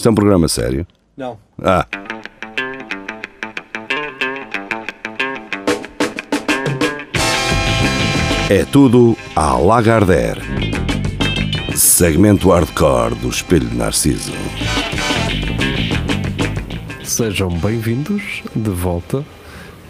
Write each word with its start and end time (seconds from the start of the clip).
Isto 0.00 0.08
é 0.08 0.12
um 0.12 0.14
programa 0.14 0.48
sério? 0.48 0.86
Não. 1.14 1.36
Ah. 1.62 1.86
É 8.48 8.64
tudo 8.64 9.16
à 9.36 9.56
Lagardère. 9.56 10.40
Segmento 11.76 12.50
hardcore 12.50 13.14
do 13.16 13.28
Espelho 13.28 13.68
de 13.68 13.76
Narciso. 13.76 14.32
Sejam 17.04 17.48
bem-vindos 17.50 18.42
de 18.54 18.70
volta. 18.70 19.24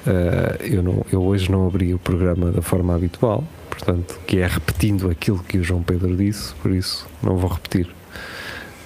Eh, 0.07 0.57
eu, 0.77 0.83
não- 0.83 1.05
eu 1.13 1.23
hoje 1.23 1.51
não 1.51 1.67
abri 1.67 1.95
o 1.95 1.99
programa 1.99 2.51
da 2.51 2.61
forma 2.63 2.95
habitual, 2.95 3.45
portanto, 3.69 4.19
que 4.27 4.39
é 4.39 4.47
repetindo 4.47 5.11
aquilo 5.11 5.39
que 5.39 5.59
o 5.59 5.65
João 5.65 5.83
Pedro 5.83 6.15
disse, 6.17 6.53
por 6.63 6.71
isso 6.73 7.07
não 7.23 7.37
vou 7.37 7.51
repetir. 7.51 7.89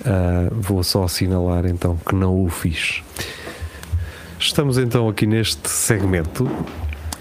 Ah, 0.05 0.49
vou 0.51 0.83
só 0.83 1.05
assinalar 1.05 1.67
então 1.67 1.97
que 1.97 2.15
não 2.15 2.45
o 2.45 2.49
fiz. 2.49 3.03
Estamos 4.39 4.77
então 4.77 5.09
aqui 5.09 5.27
neste 5.27 5.68
segmento 5.71 6.49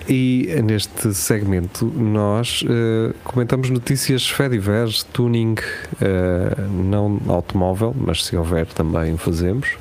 e 0.09 0.49
neste 0.61 1.13
segmento 1.13 1.85
nós 1.85 2.65
eh, 2.67 3.13
comentamos 3.23 3.69
notícias 3.69 4.27
Fediverse, 4.29 5.05
tuning, 5.05 5.55
eh, 6.01 6.55
não 6.69 7.21
automóvel, 7.29 7.95
mas 7.97 8.25
se 8.25 8.35
houver 8.35 8.65
também 8.65 9.13
o 9.13 9.17
fazemos. 9.17 9.77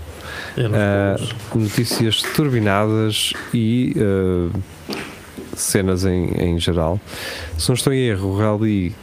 Fomos. 1.17 1.35
notícias 1.55 2.23
turbinadas 2.23 3.33
e 3.53 3.97
cenas 5.57 6.05
em, 6.05 6.31
em 6.39 6.59
geral. 6.59 7.01
Se 7.59 7.69
não 7.69 7.75
estou 7.75 7.93
em 7.93 8.07
erro, 8.07 8.29
o 8.29 8.39
Rally 8.39 8.95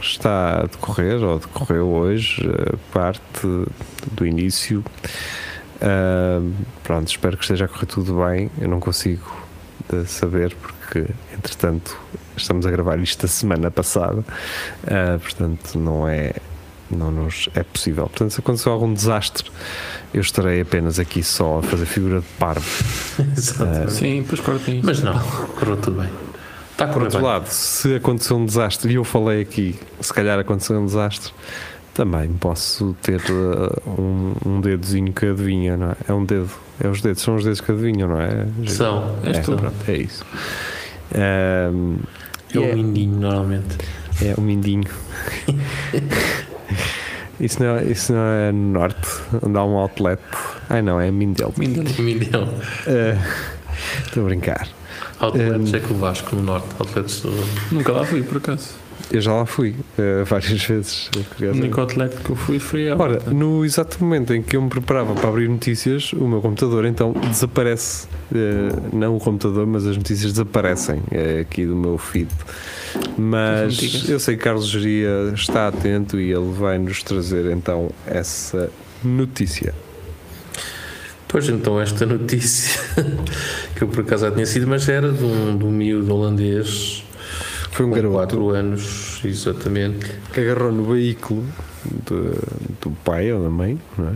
está 0.00 0.60
a 0.60 0.62
decorrer, 0.62 1.22
ou 1.22 1.38
decorreu 1.38 1.88
hoje, 1.88 2.42
ah, 2.48 2.76
parte 2.92 3.46
do 4.12 4.26
início. 4.26 4.84
Ah, 5.80 6.40
pronto, 6.82 7.08
espero 7.08 7.36
que 7.36 7.44
esteja 7.44 7.64
a 7.66 7.68
correr 7.68 7.86
tudo 7.86 8.24
bem. 8.24 8.50
Eu 8.60 8.68
não 8.68 8.80
consigo 8.80 9.24
ah, 9.92 10.04
saber 10.06 10.54
porque, 10.56 11.06
entretanto, 11.32 11.98
estamos 12.36 12.66
a 12.66 12.70
gravar 12.70 12.98
isto 12.98 13.26
a 13.26 13.28
semana 13.28 13.70
passada, 13.70 14.24
Ah, 14.86 15.18
portanto, 15.20 15.78
não 15.78 16.08
é. 16.08 16.32
Não 16.90 17.10
nos 17.10 17.50
é 17.54 17.62
possível. 17.62 18.04
Portanto, 18.04 18.30
se 18.30 18.40
acontecer 18.40 18.70
algum 18.70 18.90
desastre, 18.94 19.50
eu 20.14 20.22
estarei 20.22 20.62
apenas 20.62 20.98
aqui 20.98 21.22
só 21.22 21.58
a 21.58 21.62
fazer 21.62 21.84
figura 21.84 22.20
de 22.20 22.26
parvo. 22.38 22.64
Exatamente. 23.36 23.92
Sim, 23.92 24.22
depois 24.22 24.40
corta 24.40 24.70
isso. 24.70 24.86
Mas 24.86 25.02
não, 25.02 25.18
correu 25.58 25.76
tudo 25.76 26.00
bem. 26.00 26.27
Está 26.78 26.86
Por 26.92 27.02
outro 27.02 27.18
bem. 27.18 27.26
lado, 27.28 27.46
se 27.48 27.96
acontecer 27.96 28.34
um 28.34 28.46
desastre, 28.46 28.92
e 28.92 28.94
eu 28.94 29.02
falei 29.02 29.42
aqui, 29.42 29.74
se 30.00 30.14
calhar 30.14 30.38
aconteceu 30.38 30.78
um 30.78 30.86
desastre, 30.86 31.32
também 31.92 32.28
posso 32.34 32.94
ter 33.02 33.20
uh, 33.32 33.82
um, 34.00 34.34
um 34.46 34.60
dedozinho 34.60 35.12
que 35.12 35.26
adivinha, 35.26 35.76
não 35.76 35.90
é? 35.90 35.96
É 36.06 36.12
um 36.12 36.24
dedo, 36.24 36.48
é 36.80 36.86
os 36.86 37.00
dedos, 37.02 37.20
são 37.20 37.34
os 37.34 37.42
dedos 37.42 37.60
que 37.60 37.72
adivinham, 37.72 38.08
não 38.08 38.20
é? 38.20 38.46
São. 38.68 39.16
É, 39.24 39.32
tu. 39.40 39.56
pronto, 39.56 39.74
é 39.88 39.96
isso. 39.96 40.24
Ahm, 41.16 41.96
É 42.54 42.58
é- 42.58 42.60
um 42.60 42.76
mindinho, 42.76 43.16
normalmente. 43.18 43.76
É 44.22 44.34
um 44.38 44.44
mindinho. 44.44 44.84
isso, 47.40 47.60
não 47.60 47.76
é, 47.76 47.84
isso 47.86 48.12
não 48.12 48.20
é 48.24 48.52
no 48.52 48.72
norte, 48.72 49.08
onde 49.42 49.58
há 49.58 49.64
um 49.64 49.76
outlet. 49.78 50.20
Ai 50.70 50.80
não, 50.82 51.00
é 51.00 51.10
Mindelo. 51.10 51.52
Mindelo. 51.56 51.88
Mindão. 52.02 52.48
Ah, 52.86 53.20
Estou 54.06 54.22
a 54.22 54.26
brincar. 54.26 54.68
Outlets 55.18 55.72
Um, 55.72 55.76
é 55.76 55.80
que 55.80 55.92
o 55.92 55.96
Vasco 55.96 56.36
no 56.36 56.42
Norte. 56.42 56.68
Outlets 56.78 57.20
do... 57.20 57.30
Nunca 57.72 57.92
lá 57.92 58.04
fui, 58.04 58.22
por 58.22 58.38
acaso. 58.38 58.68
Eu 59.10 59.20
já 59.22 59.32
lá 59.32 59.46
fui 59.46 59.70
uh, 59.70 60.24
várias 60.24 60.62
vezes. 60.62 61.10
O 61.40 61.44
único 61.56 61.80
outlet 61.80 62.14
que 62.16 62.30
eu 62.30 62.36
fui 62.36 62.58
foi 62.58 62.90
a. 62.90 62.96
Ora, 62.96 63.20
no 63.30 63.64
exato 63.64 64.02
momento 64.04 64.34
em 64.34 64.42
que 64.42 64.56
eu 64.56 64.60
me 64.62 64.68
preparava 64.68 65.14
para 65.14 65.28
abrir 65.28 65.48
notícias, 65.48 66.12
o 66.12 66.28
meu 66.28 66.42
computador 66.42 66.84
então 66.84 67.12
desaparece. 67.12 68.06
Eh, 68.34 68.68
não 68.92 69.16
o 69.16 69.18
computador, 69.18 69.66
mas 69.66 69.86
as 69.86 69.96
notícias 69.96 70.32
desaparecem 70.32 71.00
eh, 71.10 71.40
aqui 71.40 71.64
do 71.64 71.74
meu 71.74 71.96
feed. 71.96 72.28
As 72.94 73.08
Mas 73.16 74.08
eu 74.08 74.20
sei 74.20 74.36
que 74.36 74.42
Carlos 74.42 74.68
Geria 74.68 75.32
está 75.34 75.68
atento 75.68 76.20
e 76.20 76.30
ele 76.30 76.52
vai 76.52 76.78
nos 76.78 77.02
trazer 77.02 77.50
então 77.50 77.90
essa 78.06 78.70
notícia. 79.02 79.72
Pois 81.28 81.46
então, 81.48 81.78
esta 81.80 82.06
notícia, 82.06 82.80
que 83.76 83.82
eu 83.82 83.88
por 83.88 84.00
acaso 84.00 84.24
já 84.24 84.32
tinha 84.32 84.46
sido, 84.46 84.66
mas 84.66 84.88
era 84.88 85.12
de 85.12 85.22
um, 85.22 85.56
de 85.58 85.64
um 85.64 85.70
miúdo 85.70 86.14
holandês, 86.14 87.04
Foi 87.70 87.84
um 87.84 87.90
com 87.90 87.94
garoto 87.96 88.14
4 88.14 88.48
anos, 88.50 89.20
exatamente. 89.24 90.10
que 90.32 90.40
agarrou 90.40 90.72
no 90.72 90.84
veículo 90.84 91.44
de- 91.84 92.74
do 92.80 92.90
pai 93.04 93.30
ou 93.32 93.42
da 93.42 93.50
mãe, 93.50 93.78
não 93.96 94.08
é? 94.08 94.14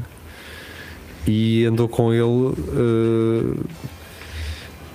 E 1.26 1.64
andou 1.66 1.86
com 1.86 2.12
ele 2.12 2.54
eh, 2.74 3.60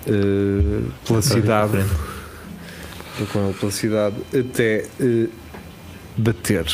eh, 0.07 0.81
pela 1.07 1.21
cidade. 1.21 1.77
Andou 1.77 3.27
com 3.31 3.45
ele 3.45 3.53
pela 3.53 3.71
cidade 3.71 4.15
até 4.37 4.85
eh, 4.99 5.27
bater. 6.17 6.65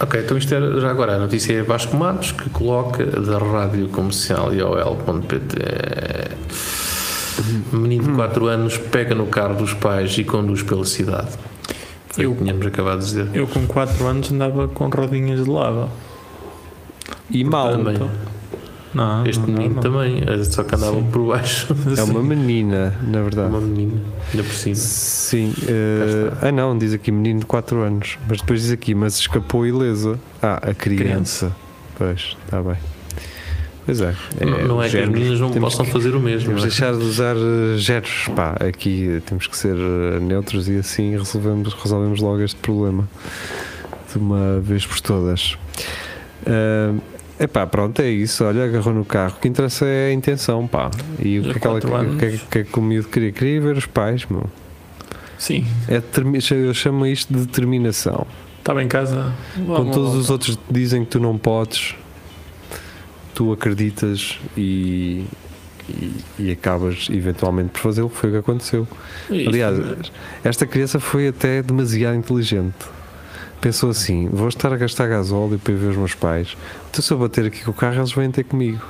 Ok, 0.00 0.20
então 0.20 0.36
isto 0.38 0.54
era 0.54 0.80
já 0.80 0.90
agora. 0.90 1.16
A 1.16 1.18
notícia 1.18 1.52
é 1.54 1.62
Vasco 1.62 1.96
Matos 1.96 2.30
que 2.32 2.48
coloca 2.50 3.04
da 3.04 3.38
rádio 3.38 3.88
comercial 3.88 4.54
iol.pt. 4.54 5.56
Menino 7.72 8.04
de 8.04 8.10
4 8.14 8.46
anos 8.46 8.76
pega 8.78 9.14
no 9.14 9.26
carro 9.26 9.56
dos 9.56 9.74
pais 9.74 10.16
e 10.18 10.24
conduz 10.24 10.62
pela 10.62 10.84
cidade. 10.84 11.28
Foi 12.08 12.26
o 12.26 12.30
Eu- 12.30 12.34
que 12.34 12.42
tínhamos 12.44 12.66
acabado 12.66 12.98
de 13.00 13.04
dizer. 13.06 13.28
Eu 13.34 13.46
com 13.46 13.66
4 13.66 14.06
anos 14.06 14.30
andava 14.32 14.68
com 14.68 14.88
rodinhas 14.88 15.44
de 15.44 15.50
lava. 15.50 15.88
E 17.30 17.44
mal. 17.44 17.72
Também. 17.72 17.94
Então, 17.94 18.10
Não, 18.94 19.26
Este 19.26 19.40
não, 19.40 19.48
menino 19.48 19.74
não. 19.74 19.82
também, 19.82 20.22
eh, 20.26 20.44
só 20.44 20.62
que 20.64 20.74
andava 20.74 20.96
Sim. 20.96 21.08
por 21.12 21.26
baixo. 21.26 21.74
É 21.96 22.02
uma 22.02 22.22
menina, 22.22 22.94
na 23.06 23.20
verdade. 23.22 23.48
Uma 23.50 23.60
menina, 23.60 24.00
ainda 24.30 24.42
por 24.42 24.52
cima. 24.54 24.74
Sim. 24.76 25.52
eh, 25.68 26.32
ah, 26.40 26.50
não, 26.50 26.76
diz 26.76 26.94
aqui 26.94 27.12
menino 27.12 27.40
de 27.40 27.46
4 27.46 27.82
anos. 27.82 28.18
Mas 28.28 28.40
depois 28.40 28.62
diz 28.62 28.70
aqui, 28.72 28.94
mas 28.94 29.18
escapou 29.18 29.66
ilesa. 29.66 30.18
Ah, 30.42 30.70
a 30.70 30.74
criança. 30.74 31.54
Pois, 31.98 32.34
está 32.44 32.62
bem. 32.62 32.76
Pois 33.84 34.00
é. 34.00 34.14
não, 34.44 34.68
não 34.68 34.82
é 34.82 34.88
que 34.88 34.98
as 34.98 35.08
meninas 35.08 35.40
não 35.40 35.50
Temos 35.50 35.70
possam 35.72 35.86
que- 35.86 35.92
fazer 35.92 36.14
o 36.14 36.20
mesmo. 36.20 36.46
Temos 36.48 36.62
é? 36.62 36.66
deixar 36.66 36.92
de 36.92 37.02
usar 37.04 37.36
eh, 37.36 37.76
géneros. 37.76 38.28
Pá, 38.34 38.56
aqui 38.60 39.22
temos 39.26 39.46
que 39.46 39.56
ser 39.56 39.76
eh, 39.76 40.18
neutros 40.20 40.68
e 40.68 40.76
assim 40.76 41.10
resolvemos, 41.16 41.72
resolvemos 41.74 42.20
logo 42.20 42.40
este 42.40 42.56
problema 42.60 43.08
de 44.12 44.18
uma 44.18 44.60
vez 44.60 44.86
por 44.86 45.00
todas. 45.00 45.56
É 46.46 46.90
epá, 47.40 47.66
pronto, 47.66 48.00
é 48.00 48.08
isso. 48.10 48.44
Olha, 48.44 48.64
agarrou 48.64 48.94
no 48.94 49.04
carro. 49.04 49.34
O 49.36 49.40
que 49.40 49.48
interessa 49.48 49.84
é 49.86 50.08
a 50.08 50.12
intenção, 50.12 50.66
pá. 50.66 50.90
E 51.18 51.38
o 51.38 51.42
que, 51.44 51.50
é 51.50 51.54
que, 51.54 51.66
ela, 51.66 51.78
o 51.78 51.80
que, 51.80 51.86
é, 52.24 52.28
anos. 52.28 52.42
o 52.42 52.46
que 52.46 52.58
é 52.58 52.64
que 52.64 52.78
o 52.78 52.82
miúdo 52.82 53.08
queria? 53.08 53.32
Queria 53.32 53.60
ver 53.60 53.76
os 53.76 53.86
pais, 53.86 54.26
meu. 54.26 54.48
Sim, 55.38 55.64
É 55.88 56.02
eu 56.54 56.74
chamo 56.74 57.06
isto 57.06 57.32
de 57.32 57.46
determinação. 57.46 58.26
estava 58.58 58.82
em 58.82 58.88
casa. 58.88 59.32
Quando 59.66 59.92
todos 59.92 60.14
os 60.16 60.30
outros 60.30 60.58
dizem 60.68 61.04
que 61.04 61.12
tu 61.12 61.20
não 61.20 61.38
podes, 61.38 61.94
tu 63.34 63.52
acreditas 63.52 64.36
e, 64.56 65.24
e, 65.88 66.12
e 66.40 66.50
acabas 66.50 67.06
eventualmente 67.08 67.70
por 67.70 67.80
fazer 67.80 68.02
o 68.02 68.10
que 68.10 68.16
foi 68.16 68.30
o 68.30 68.32
que 68.32 68.38
aconteceu. 68.38 68.88
Aliás, 69.30 69.78
esta 70.42 70.66
criança 70.66 70.98
foi 70.98 71.28
até 71.28 71.62
demasiado 71.62 72.16
inteligente. 72.16 72.74
Pensou 73.60 73.90
assim: 73.90 74.28
vou 74.28 74.48
estar 74.48 74.72
a 74.72 74.76
gastar 74.76 75.06
gasóleo 75.08 75.58
para 75.58 75.72
ir 75.72 75.76
ver 75.76 75.88
os 75.90 75.96
meus 75.96 76.14
pais. 76.14 76.56
Então, 76.90 77.02
se 77.02 77.12
eu 77.12 77.18
bater 77.18 77.46
aqui 77.46 77.64
com 77.64 77.70
o 77.70 77.74
carro, 77.74 77.96
eles 77.96 78.12
vêm 78.12 78.30
ter 78.30 78.44
comigo. 78.44 78.80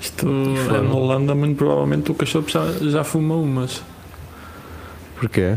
Isto 0.00 0.26
foram. 0.66 0.84
na 0.84 0.94
Holanda, 0.94 1.34
muito 1.34 1.56
provavelmente 1.56 2.10
o 2.10 2.14
cachorro 2.14 2.44
já, 2.48 2.64
já 2.90 3.02
fuma 3.04 3.34
umas. 3.36 3.82
Porquê? 5.18 5.56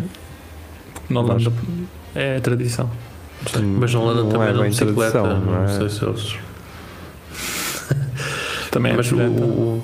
Na 1.10 1.20
Holanda 1.22 1.52
é 2.16 2.38
a 2.38 2.42
tradição. 2.42 2.90
Mas 3.80 3.94
na 3.94 4.00
Holanda 4.00 4.24
Não 4.24 4.30
também 4.30 4.48
é 4.50 4.54
não 4.54 4.64
bicicleta. 4.64 5.12
tradição, 5.12 5.40
Não, 5.40 5.52
não 5.54 5.64
é? 5.64 5.68
sei 5.68 5.90
se 5.90 6.06
eles. 6.06 6.36
Também 8.72 8.94
é 8.94 8.96
Mas 8.98 9.12
o, 9.12 9.18
o- 9.18 9.84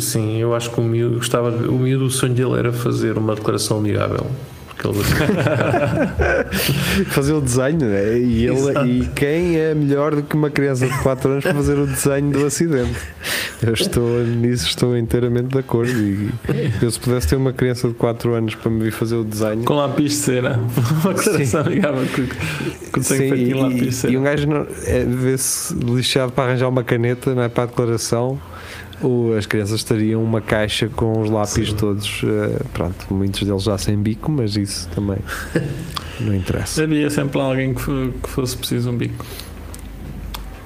sim, 0.00 0.38
eu 0.38 0.54
acho 0.54 0.70
que 0.70 0.80
o 0.80 0.82
miúdo 0.82 1.16
gostava. 1.16 1.50
de- 1.52 1.68
O 1.68 1.78
miúdo, 1.78 2.06
o 2.06 2.10
sonho 2.10 2.34
dele 2.34 2.58
era 2.58 2.72
fazer 2.72 3.16
uma 3.16 3.34
declaração 3.34 3.78
amigável. 3.78 4.26
Ele 4.90 5.04
Fazer 7.06 7.32
o 7.32 7.40
desenho, 7.40 7.78
né? 7.80 8.18
E, 8.18 8.46
Exato. 8.46 8.80
ele, 8.86 9.02
e 9.02 9.06
quem 9.14 9.56
é 9.58 9.74
melhor 9.74 10.14
do 10.14 10.22
que 10.22 10.34
uma 10.36 10.50
criança 10.50 10.86
de 10.86 10.96
4 10.98 11.30
anos 11.30 11.44
para 11.44 11.54
fazer 11.54 11.78
o 11.78 11.86
desenho 11.86 12.30
do 12.30 12.46
acidente? 12.46 12.94
Eu 13.62 13.72
estou 13.72 14.20
nisso, 14.24 14.66
estou 14.66 14.96
inteiramente 14.96 15.48
de 15.48 15.58
acordo. 15.58 15.90
E 15.92 16.30
eu, 16.82 16.90
se 16.90 17.00
pudesse 17.00 17.28
ter 17.28 17.36
uma 17.36 17.52
criança 17.52 17.88
de 17.88 17.94
4 17.94 18.34
anos 18.34 18.54
para 18.54 18.70
me 18.70 18.84
vir 18.84 18.92
fazer 18.92 19.16
o 19.16 19.24
desenho. 19.24 19.64
Com 19.64 19.74
lápis 19.74 20.10
de 20.10 20.16
cera. 20.16 20.60
Uma 21.04 21.14
que, 21.14 23.02
Sim, 23.02 23.18
tem 23.18 23.30
feito 23.30 23.50
em 23.50 23.54
lápis 23.54 23.76
de 23.80 23.88
e, 23.88 23.92
cera. 23.92 24.12
e 24.12 24.18
um 24.18 24.22
gajo 24.22 24.46
não- 24.48 24.66
é, 24.86 25.04
vê-se 25.04 25.74
lixado 25.74 26.32
para 26.32 26.50
arranjar 26.50 26.68
uma 26.68 26.84
caneta 26.84 27.34
não 27.34 27.42
é, 27.42 27.48
para 27.48 27.64
a 27.64 27.66
declaração. 27.66 28.38
As 29.36 29.46
crianças 29.46 29.80
estariam 29.80 30.22
uma 30.22 30.40
caixa 30.40 30.88
com 30.88 31.20
os 31.20 31.28
lápis 31.30 31.68
Sim. 31.70 31.76
todos, 31.76 32.22
eh, 32.24 32.62
pronto, 32.72 33.12
muitos 33.12 33.42
deles 33.42 33.62
já 33.64 33.76
sem 33.76 33.96
bico, 33.96 34.30
mas 34.30 34.56
isso 34.56 34.88
também 34.94 35.18
não 36.20 36.34
interessa. 36.34 36.82
Havia 36.84 37.10
sempre 37.10 37.38
lá 37.38 37.44
alguém 37.44 37.74
que, 37.74 37.80
fo- 37.80 38.12
que 38.22 38.28
fosse 38.30 38.56
preciso 38.56 38.90
um 38.90 38.96
bico. 38.96 39.24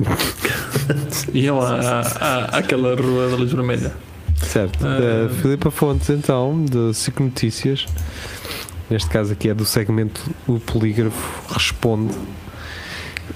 Iam 1.34 1.60
à, 1.60 2.00
à, 2.20 2.58
àquela 2.58 2.94
rua 2.94 3.28
da 3.30 3.36
luz 3.36 3.52
vermelha. 3.52 3.92
Certo. 4.36 4.78
Uh, 4.84 5.28
Filipa 5.42 5.70
Fontes, 5.70 6.08
então, 6.10 6.64
de 6.64 6.94
SIC 6.94 7.20
Notícias. 7.20 7.86
Neste 8.88 9.10
caso 9.10 9.32
aqui 9.32 9.48
é 9.50 9.54
do 9.54 9.64
segmento 9.66 10.20
O 10.46 10.58
Polígrafo 10.60 11.52
Responde. 11.52 12.14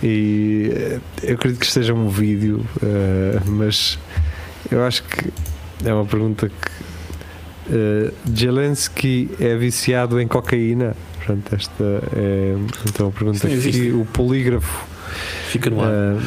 E 0.03 0.71
eh, 0.75 1.01
eu 1.23 1.35
acredito 1.35 1.61
que 1.61 1.67
esteja 1.67 1.93
um 1.93 2.09
vídeo, 2.09 2.65
eh, 2.83 3.39
mas 3.45 3.99
eu 4.75 4.85
acho 4.85 5.03
que 5.05 5.31
é 5.85 5.93
uma 5.93 6.05
pergunta 6.05 6.49
que 6.49 7.75
eh, 7.75 8.13
Zelensky 8.37 9.31
é 9.41 9.57
viciado 9.57 10.21
em 10.21 10.27
cocaína. 10.29 10.95
Portanto, 11.19 11.55
esta 11.55 11.85
é 12.17 12.57
então 12.89 13.09
a 13.09 13.11
pergunta 13.13 13.49
Sim, 13.49 13.71
que 13.71 13.93
o 13.93 14.05
polígrafo 14.07 14.87
Fica 15.49 15.71
no 15.71 15.81
ar. 15.81 15.89
ah, 15.89 16.19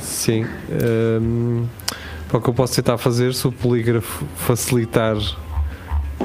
sim. 0.00 0.44
Para 2.28 2.38
o 2.38 2.42
que 2.42 2.48
eu 2.50 2.54
posso 2.54 2.74
tentar 2.76 2.96
fazer, 2.98 3.34
se 3.34 3.46
o 3.46 3.52
polígrafo 3.52 4.24
facilitar, 4.36 5.16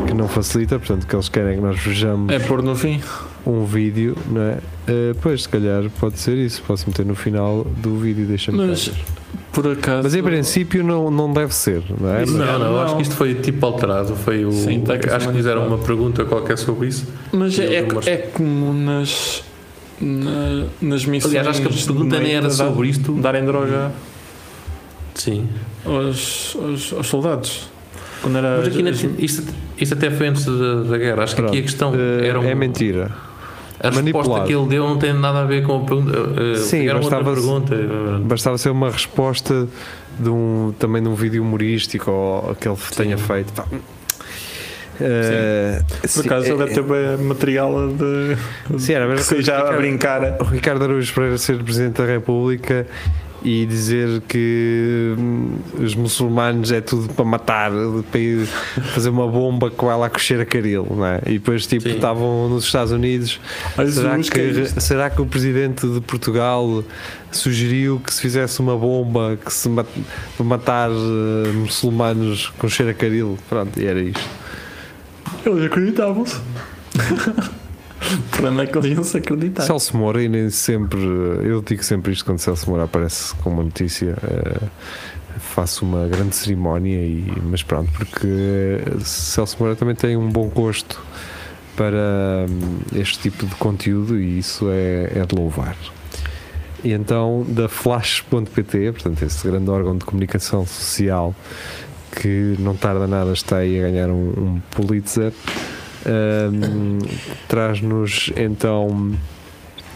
que 0.08 0.14
não 0.14 0.28
facilita, 0.28 0.78
portanto, 0.80 1.06
que 1.08 1.16
eles 1.16 1.30
querem 1.30 1.56
que 1.58 1.62
nós 1.64 1.80
vejamos 1.80 2.32
É 2.34 2.40
pôr 2.40 2.62
no 2.62 2.76
fim. 2.76 3.02
um 3.46 3.66
vídeo, 3.66 4.16
não 4.30 4.42
é? 4.42 4.58
Ah, 4.88 5.16
pois, 5.22 5.44
se 5.44 5.50
calhar 5.50 5.84
pode 6.00 6.18
ser 6.20 6.38
isso. 6.38 6.62
Posso 6.66 6.88
meter 6.88 7.06
no 7.06 7.16
final 7.16 7.64
do 7.78 7.98
vídeo, 8.00 8.26
deixa-me 8.26 8.66
Mas, 8.68 8.88
ver. 8.88 8.96
Por 9.56 9.72
acaso. 9.72 10.04
Mas 10.04 10.14
em 10.14 10.22
princípio 10.22 10.84
não, 10.84 11.10
não 11.10 11.32
deve 11.34 11.56
ser, 11.56 11.82
não 12.00 12.14
é? 12.14 12.24
Isso 12.24 12.38
Mas- 12.38 12.48
Não, 12.48 12.60
não, 12.60 12.66
eu 12.74 12.80
acho 12.82 12.90
não. 12.92 12.98
que 12.98 13.02
isto 13.04 13.16
foi 13.16 13.34
tipo 13.36 13.66
alterado. 13.66 14.16
Foi 14.18 14.44
o, 14.46 14.52
Sim, 14.52 14.82
tá 14.82 14.98
que 15.00 15.10
acho 15.10 15.28
que 15.30 15.34
fizeram 15.34 15.66
uma 15.66 15.78
pergunta 15.80 16.24
qualquer 16.26 16.58
sobre 16.58 16.88
isso. 16.90 17.08
Mas 17.32 17.58
é, 17.58 17.82
não 17.82 18.02
é 18.06 18.18
comum 18.18 18.74
nas. 18.74 19.44
na- 20.00 20.66
nas 20.82 21.06
missões. 21.06 21.34
Aliás, 21.34 21.48
acho 21.48 21.62
que 21.62 21.68
a 21.68 21.86
pergunta 21.94 22.20
nem 22.20 22.34
era 22.36 22.50
sobre 22.50 22.90
isto. 22.90 23.14
Darem 23.14 23.46
droga 23.46 23.92
Sim. 25.14 25.48
aos, 25.86 26.56
aos, 26.62 26.94
aos 26.94 27.08
soldados. 27.08 27.70
Quando 28.22 28.38
era. 28.38 28.58
Mas 28.58 28.68
aqui 28.68 28.84
na- 28.84 28.90
as- 28.90 29.04
isto, 29.18 29.44
isto 29.78 29.94
até 29.94 30.12
foi 30.12 30.28
antes 30.28 30.46
da, 30.46 30.84
da 30.84 30.98
guerra. 30.98 31.24
Acho 31.24 31.36
que 31.36 31.42
aqui 31.42 31.60
a 31.60 31.62
questão 31.62 31.94
Ah, 31.94 32.26
era 32.26 32.40
um, 32.40 32.44
é 32.44 32.56
mentira. 32.56 33.12
A 33.80 33.90
resposta 33.90 34.02
manipulado. 34.02 34.48
que 34.48 34.54
ele 34.54 34.68
deu 34.68 34.84
não 34.88 34.98
tem 34.98 35.14
nada 35.14 35.42
a 35.42 35.46
ver 35.46 35.64
com 35.66 35.78
a 35.78 35.80
pergunta. 35.86 36.12
ah, 36.18 36.58
Sim, 36.58 36.88
era 36.88 36.98
outra 37.00 37.18
bastava- 37.22 37.34
pergunta. 37.36 37.76
ah, 37.76 38.20
Bastava 38.24 38.58
ser 38.58 38.70
uma 38.70 38.90
resposta 38.90 39.68
de 40.20 40.30
um, 40.30 40.74
também 40.80 41.02
de 41.04 41.10
um 41.10 41.16
vídeo 41.16 41.42
humorístico 41.44 42.10
ou 42.12 42.56
que 42.56 42.68
ele 42.68 42.78
tenha 42.96 43.18
feito. 43.18 43.52
Pá. 43.54 43.66
Eh, 45.02 45.82
Por 46.02 46.08
sim, 46.08 46.20
acaso 46.22 46.48
ele 46.48 46.58
deve 46.58 46.74
ter 46.74 47.18
material 47.18 47.90
de. 47.90 48.38
Sim, 48.80 48.94
era 48.94 49.04
a 49.04 49.08
mesma 49.10 49.22
que 49.24 49.28
seja 49.36 49.54
a 49.56 49.58
Ricardo- 49.58 49.78
brincar. 49.78 50.38
o 50.40 50.44
Ricardo 50.46 50.84
Araújo 50.86 51.14
Pereira 51.14 51.38
ser 51.38 51.62
Presidente 51.62 52.02
da 52.02 52.06
República 52.06 52.88
e 53.48 53.64
dizer 53.68 54.22
que 54.28 55.14
hum, 55.20 55.58
os 55.80 55.94
muçulmanos 55.94 56.72
é 56.72 56.82
tudo 56.82 57.14
para 57.14 57.24
matar, 57.24 57.72
para 58.12 58.20
ir 58.20 58.48
fazer 58.96 59.10
uma 59.10 59.28
bomba 59.28 59.70
com 59.70 59.92
ela 59.92 60.08
a 60.08 60.10
coxer 60.10 60.40
a 60.42 60.46
caril, 60.46 60.88
não 60.90 61.06
é? 61.06 61.22
E 61.28 61.34
depois, 61.34 61.68
tipo, 61.68 61.84
Sim. 61.88 61.94
estavam 61.96 62.50
nos 62.50 62.66
Estados 62.66 62.92
Unidos. 62.92 63.40
Será 63.92 64.18
que 64.18 64.30
que, 64.32 64.82
será 64.82 65.10
que 65.12 65.22
o 65.22 65.28
Presidente 65.28 65.88
de 65.88 66.02
Portugal 66.02 66.84
sugeriu 67.32 68.02
que 68.04 68.12
se 68.12 68.20
fizesse 68.22 68.60
uma 68.60 68.76
bomba 68.76 69.38
que 69.44 69.54
se 69.54 69.70
mat- 69.70 69.86
para 70.36 70.46
matar 70.46 70.90
eh, 70.90 71.52
muçulmanos 71.54 72.52
com 72.58 72.68
cheiro 72.68 72.92
a 72.92 72.96
caril? 72.96 73.38
Pronto, 73.48 73.80
e 73.80 73.86
era 73.86 74.00
isto. 74.02 74.28
Eles 75.46 75.66
acreditavam-se. 75.66 76.36
O 78.26 78.38
problema 78.38 78.64
é 78.64 78.66
que 78.68 78.78
eles 78.78 78.92
iam 78.92 79.04
se 79.04 79.18
acreditar. 79.18 79.64
Celso 79.64 79.96
Moura, 79.98 80.22
e 80.22 80.30
nem 80.30 80.50
sempre, 80.50 81.00
eu 81.00 81.62
digo 81.62 81.84
sempre 81.84 82.12
isto 82.12 82.26
quando 82.26 82.40
Celso 82.40 82.70
Moura 82.70 82.84
aparece 82.84 83.34
com 83.36 83.50
uma 83.50 83.64
notícia, 83.64 84.16
eh, 84.24 84.68
faço 85.40 85.86
uma 85.86 86.08
grande 86.08 86.36
cerimónia, 86.36 86.98
e, 86.98 87.26
mas 87.44 87.64
pronto, 87.64 87.92
porque 87.92 88.28
Celso 89.04 89.58
Moura 89.60 89.76
também 89.76 89.96
tem 89.96 90.18
um 90.18 90.30
bom 90.30 90.48
gosto 90.50 91.02
para 91.76 92.46
hum, 92.50 92.80
este 92.96 93.20
tipo 93.20 93.46
de 93.46 93.56
conteúdo 93.56 94.20
e 94.20 94.40
isso 94.40 94.70
é, 94.70 95.20
é 95.20 95.26
de 95.26 95.36
louvar. 95.36 95.76
E 96.84 96.92
então, 96.92 97.46
da 97.48 97.68
Flash.pt, 97.68 98.92
portanto, 98.92 99.24
esse 99.24 99.48
grande 99.48 99.70
órgão 99.70 99.98
de 99.98 100.06
comunicação 100.06 100.66
social 100.66 101.34
que 102.22 102.56
não 102.60 102.76
tarda 102.76 103.08
nada 103.08 103.34
está 103.34 103.58
aí 103.58 103.80
a 103.80 103.90
ganhar 103.90 104.10
um, 104.10 104.30
um 104.38 104.62
Pulitzer, 104.72 105.34
hum, 106.06 107.00
traz-nos 107.48 108.32
então 108.36 109.14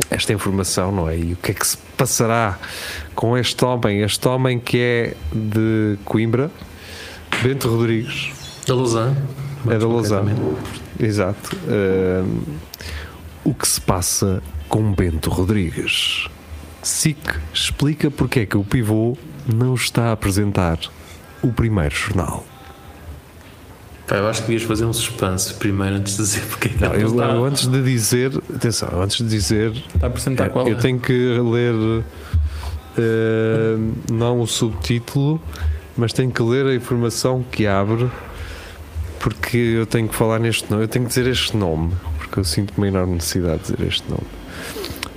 esta 0.10 0.34
informação, 0.34 0.92
não 0.92 1.10
é? 1.10 1.18
E 1.18 1.34
o 1.34 1.36
que 1.36 1.52
é 1.52 1.54
que 1.54 1.68
se 1.68 1.78
passará 1.98 2.58
com 3.16 3.38
este 3.38 3.64
homem? 3.66 4.02
Este 4.02 4.28
homem 4.28 4.60
que 4.60 4.78
é 4.80 5.14
de 5.34 5.98
Coimbra, 6.06 6.50
Bento 7.44 7.70
Rodrigues, 7.70 8.32
Da 8.68 8.76
Lausanne. 8.76 9.16
é 9.70 9.78
da 9.78 9.88
Lausanne, 9.88 10.34
exato. 11.00 11.56
Hum, 11.68 12.42
o 13.44 13.54
que 13.54 13.68
se 13.68 13.82
passa 13.82 14.42
com 14.68 14.92
Bento 14.94 15.30
Rodrigues? 15.30 16.28
SIC 16.82 17.18
explica 17.54 18.10
porque 18.10 18.42
é 18.42 18.46
que 18.46 18.58
o 18.58 18.64
pivô 18.64 19.18
não 19.54 19.74
está 19.76 20.10
a 20.10 20.12
apresentar 20.14 20.80
o 21.42 21.52
primeiro 21.52 21.94
jornal. 21.96 22.46
Pá, 24.10 24.16
eu 24.16 24.28
acho 24.28 24.42
que 24.42 24.48
devias 24.48 24.64
fazer 24.68 24.86
um 24.86 24.92
suspense 24.94 25.54
primeiro 25.54 25.98
antes 25.98 26.18
de 26.18 26.24
dizer 26.24 26.42
porque 26.50 26.68
é 26.68 26.72
que 26.72 26.82
Não, 26.82 26.94
eu, 26.96 27.08
está. 27.10 27.26
eu 27.26 27.46
antes 27.46 27.68
de 27.68 27.84
dizer, 27.84 28.32
atenção, 28.56 29.02
antes 29.04 29.18
de 29.18 29.24
dizer, 29.30 29.72
Está 29.94 30.08
a 30.08 30.10
apresentar 30.10 30.50
qual 30.50 30.68
eu 30.68 30.76
é? 30.76 30.80
tenho 30.80 31.00
que 31.00 31.14
ler 31.14 32.04
eh, 32.98 33.78
não 34.12 34.42
o 34.42 34.48
subtítulo, 34.48 35.40
mas 35.96 36.12
tenho 36.12 36.32
que 36.32 36.42
ler 36.42 36.66
a 36.66 36.74
informação 36.74 37.44
que 37.52 37.68
abre, 37.68 38.10
porque 39.20 39.58
eu 39.58 39.86
tenho 39.86 40.08
que 40.10 40.16
falar 40.16 40.40
neste 40.40 40.70
nome, 40.72 40.84
eu 40.84 40.88
tenho 40.88 41.06
que 41.06 41.10
dizer 41.10 41.28
este 41.28 41.56
nome, 41.56 41.94
porque 42.18 42.40
eu 42.40 42.44
sinto 42.44 42.74
uma 42.78 42.88
enorme 42.88 43.14
necessidade 43.14 43.60
de 43.64 43.74
dizer 43.74 43.88
este 43.88 44.10
nome. 44.10 44.26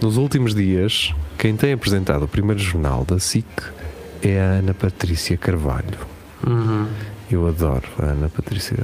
Nos 0.03 0.19
últimos 0.19 0.55
dias, 0.55 1.15
quem 1.39 1.57
tem 1.57 1.73
apresentado 1.73 2.25
o 2.25 2.29
primeiro 2.29 2.61
jornal 2.61 3.05
da 3.07 3.19
SIC 3.19 3.47
é 4.23 4.39
a 4.39 4.45
Ana 4.59 4.75
Patrícia 4.75 5.37
Carvalho. 5.39 5.99
Uhum. 6.47 6.87
Eu 7.33 7.49
adoro 7.49 7.83
a 7.99 8.05
Ana 8.05 8.29
Patrícia 8.29 8.77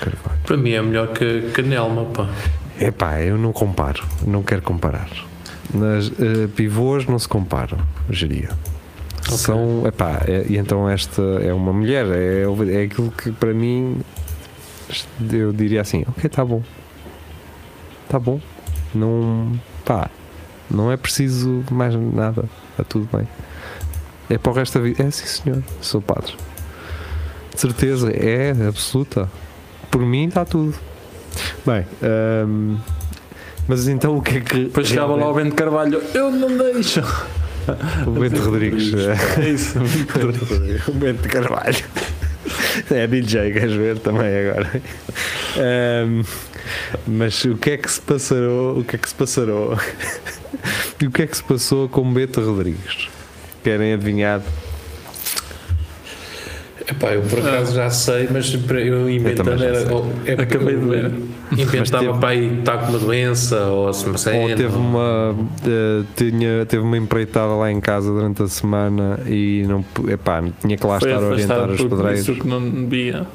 Carvalho. 0.00 0.40
Para 0.44 0.56
mim 0.56 0.72
é 0.72 0.82
melhor 0.82 1.08
que, 1.12 1.50
que 1.54 1.60
a 1.60 1.64
Nelma, 1.64 2.04
pá. 2.06 2.28
Eu 3.20 3.38
não 3.38 3.52
comparo, 3.52 4.02
não 4.26 4.42
quero 4.42 4.62
comparar. 4.62 5.08
Nas 5.72 6.08
eh, 6.20 6.48
pivôs 6.56 7.06
não 7.06 7.18
se 7.20 7.28
comparam, 7.28 7.78
geria. 8.10 8.50
São, 9.22 9.86
epá, 9.86 10.22
é- 10.26 10.44
e 10.48 10.58
então 10.58 10.88
esta 10.90 11.22
é 11.40 11.52
uma 11.52 11.72
mulher, 11.72 12.04
é, 12.06 12.42
é 12.72 12.82
aquilo 12.82 13.10
que 13.12 13.30
para 13.30 13.54
mim 13.54 14.00
eu 15.32 15.52
diria 15.52 15.80
assim, 15.80 16.04
ok, 16.08 16.28
tá 16.28 16.44
bom. 16.44 16.62
Tá 18.08 18.18
bom. 18.18 18.40
Não, 18.92 19.52
pá, 19.84 20.10
não 20.68 20.90
é 20.90 20.96
preciso 20.96 21.64
mais 21.70 21.94
nada, 21.94 22.44
está 22.72 22.82
tudo 22.84 23.08
bem. 23.16 23.26
É 24.28 24.36
para 24.36 24.50
o 24.50 24.54
resto 24.54 24.78
da 24.78 24.84
vida. 24.84 25.02
É 25.02 25.10
sim 25.10 25.26
senhor, 25.26 25.62
sou 25.80 26.02
padre. 26.02 26.34
De 27.54 27.60
certeza, 27.60 28.10
é 28.10 28.50
absoluta. 28.68 29.30
Por 29.90 30.02
mim 30.02 30.28
está 30.28 30.44
tudo. 30.44 30.74
Bem, 31.64 31.86
hum, 32.46 32.76
mas 33.66 33.88
então 33.88 34.16
o 34.16 34.22
que 34.22 34.38
é 34.38 34.40
que. 34.40 34.64
Depois 34.64 34.88
chegava 34.88 35.14
lá 35.14 35.30
o 35.30 35.34
Bento 35.34 35.54
Carvalho. 35.54 36.02
Eu 36.12 36.30
não 36.30 36.56
deixo. 36.56 37.00
O 38.06 38.10
Bento 38.10 38.42
Rodrigues. 38.42 38.92
É 39.38 39.48
isso. 39.48 39.78
o 40.88 40.92
Bento 40.92 41.28
Carvalho. 41.28 41.84
É 42.90 43.06
DJ, 43.06 43.52
queres 43.52 43.74
ver 43.74 43.98
também 43.98 44.48
agora. 44.48 44.82
Hum, 46.06 46.22
mas 47.06 47.44
o 47.44 47.56
que 47.56 47.70
é 47.70 47.76
que 47.76 47.90
se 47.90 48.00
passou? 48.00 48.78
O 48.78 48.84
que 48.84 48.96
é 48.96 48.98
que 48.98 49.08
se 49.08 49.14
passou? 49.14 49.78
E 51.00 51.06
o 51.06 51.10
que 51.10 51.22
é 51.22 51.26
que 51.26 51.36
se 51.36 51.42
passou 51.42 51.88
com 51.88 52.12
Bento 52.12 52.40
Rodrigues? 52.40 53.08
Querem 53.62 53.94
adivinhar? 53.94 54.42
Epá, 56.86 57.14
eu 57.14 57.22
por 57.22 57.38
acaso 57.38 57.74
já 57.74 57.88
sei, 57.88 58.28
mas 58.30 58.54
para 58.56 58.78
eu 58.80 59.08
inventando 59.08 59.62
era. 59.62 59.86
sei. 59.86 59.94
ou- 59.94 60.12
é 60.26 60.32
Acabei 60.34 60.76
de 60.76 60.84
ver. 60.84 61.12
Inventava 61.52 62.04
teve- 62.04 62.18
para 62.18 62.28
aí 62.28 62.58
estar 62.58 62.78
com 62.78 62.90
uma 62.90 62.98
doença 62.98 63.58
ou 63.66 63.88
assim, 63.88 64.06
uma 64.08 64.18
cena. 64.18 64.38
Ou 64.42 64.48
teve 64.48 64.76
uma, 64.76 65.34
eh, 65.66 66.02
tinha, 66.14 66.66
teve 66.66 66.82
uma 66.82 66.98
empreitada 66.98 67.54
lá 67.54 67.70
em 67.72 67.80
casa 67.80 68.10
durante 68.12 68.42
a 68.42 68.48
semana 68.48 69.18
e 69.26 69.64
não, 69.66 69.82
epá, 70.10 70.42
tinha 70.60 70.76
que 70.76 70.86
lá 70.86 71.00
Foi 71.00 71.10
estar 71.10 71.22
a 71.24 71.26
orientar 71.28 71.70
os 71.70 71.80
pedreiros. 71.80 72.18
disse 72.18 72.30
o 72.32 72.36
que 72.36 72.46
não 72.46 72.60
devia. 72.70 73.26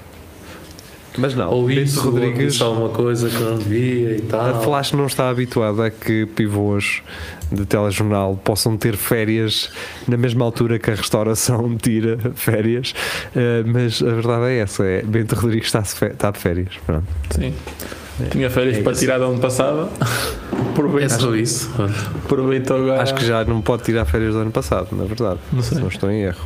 Mas 1.17 1.33
não, 1.33 1.49
Ou 1.51 1.65
Bento 1.65 1.81
isso, 1.81 2.01
Rodrigues. 2.01 2.51
Disse 2.53 2.63
alguma 2.63 2.89
coisa 2.89 3.29
que 3.29 3.37
não 3.41 3.57
devia 3.57 4.15
e 4.15 4.21
tal. 4.21 4.41
a 4.41 4.53
Flash 4.61 4.91
não 4.93 5.07
está 5.07 5.27
habituada 5.29 5.85
a 5.87 5.89
que 5.89 6.27
pivôs 6.27 7.01
de 7.51 7.65
telejornal 7.65 8.39
possam 8.43 8.77
ter 8.77 8.95
férias 8.95 9.69
na 10.07 10.17
mesma 10.17 10.45
altura 10.45 10.77
que 10.79 10.89
a 10.91 10.95
restauração 10.95 11.75
tira 11.81 12.17
férias, 12.35 12.93
eh, 13.35 13.63
mas 13.65 14.01
a 14.01 14.13
verdade 14.13 14.45
é 14.45 14.57
essa, 14.59 14.83
é 14.85 15.01
Bento 15.01 15.35
Rodrigues 15.35 15.67
está, 15.67 15.81
de 15.81 16.13
está 16.13 16.31
de 16.31 16.37
férias. 16.39 16.69
Pronto. 16.85 17.05
Sim. 17.31 17.53
Tinha 18.31 18.49
férias 18.49 18.77
É 18.77 18.81
para 18.81 18.91
isso. 18.91 19.01
tirar 19.01 19.17
do 19.17 19.25
ano 19.25 19.39
passado. 19.39 19.89
É 20.01 20.69
Aproveitou, 20.71 21.19
só 21.19 21.35
isso. 21.35 21.71
aproveitou 22.25 22.77
agora. 22.77 23.01
Acho 23.01 23.15
que 23.15 23.25
já 23.25 23.43
não 23.45 23.61
pode 23.61 23.83
tirar 23.83 24.05
férias 24.05 24.33
do 24.33 24.39
ano 24.41 24.51
passado, 24.51 24.89
na 24.91 25.05
verdade. 25.05 25.39
Não 25.53 25.61
Se 25.61 25.69
sei. 25.69 25.79
não 25.79 25.87
estou 25.87 26.11
em 26.11 26.23
erro. 26.23 26.45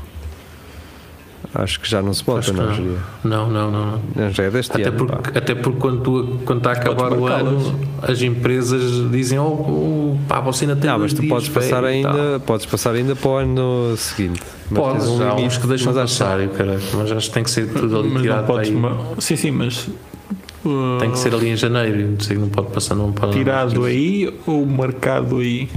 Acho 1.56 1.80
que 1.80 1.88
já 1.90 2.02
não 2.02 2.14
se 2.14 2.24
pode, 2.24 2.40
Acho 2.40 2.52
que 2.54 2.58
não, 2.58 2.66
não. 2.68 2.74
Jeria? 2.74 2.98
Não, 3.24 3.50
não, 3.50 3.72
não. 3.72 3.86
não. 3.92 4.02
Não, 4.16 4.30
já 4.32 4.44
é 4.44 4.50
deste 4.50 4.72
Até 4.72 4.88
ano. 4.90 5.06
pá. 5.06 5.16
porque, 5.18 5.38
até 5.38 5.54
porque 5.56 5.80
quando, 5.80 6.02
tu, 6.02 6.40
quando 6.46 6.58
está 6.58 6.70
a 6.72 6.74
acabar 6.74 7.14
o 7.14 7.28
ano, 7.28 7.80
as 8.02 8.22
empresas 8.24 9.12
dizem: 9.12 9.38
Oh, 9.38 9.44
oh 9.46 10.18
pá, 10.28 10.40
você 10.40 10.66
ainda 10.66 10.76
tem 10.76 10.90
Não, 10.90 10.98
mas 11.00 11.14
tu 11.14 11.22
dias 11.22 11.30
podes 11.32 11.46
de 11.48 11.52
passar 11.54 11.76
tal." 11.82 11.86
ainda, 11.86 12.40
podes 12.46 12.66
passar 12.66 12.96
ainda 12.96 13.16
para 13.16 13.30
o 13.30 13.36
ano 13.36 13.94
seguinte. 13.98 14.42
Mas 14.72 14.80
Podes, 14.80 15.04
tens 15.06 15.10
um 15.20 15.24
há 15.30 15.36
uns 15.36 15.58
que 15.58 15.68
deixam 15.68 15.94
mas 15.94 15.98
acho 16.04 16.18
passar, 16.20 16.40
eu 16.40 16.50
caralho, 16.50 16.80
mas 16.96 17.12
acho 17.12 17.28
que 17.28 17.34
tem 17.34 17.44
que 17.44 17.52
ser 17.52 17.68
tudo 17.72 18.00
ali 18.00 18.10
mas 18.10 18.22
tirado 18.24 18.46
podes. 18.48 18.70
para 18.70 18.78
aí. 18.90 18.96
ma- 18.96 19.06
Sim, 19.20 19.36
sim, 19.36 19.52
mas. 19.52 19.88
uh, 20.66 20.98
Tem 21.00 21.12
que 21.12 21.20
ser 21.20 21.36
ali 21.36 21.50
em 21.50 21.56
janeiro, 21.56 22.12
não 22.14 22.20
sei, 22.20 22.38
não 22.38 22.50
pode 22.50 22.72
passar 22.72 22.96
não 22.96 23.12
para 23.12 23.30
Tirado 23.30 23.86
aí 23.86 24.34
ou 24.48 24.66
marcado 24.66 25.38
aí? 25.38 25.70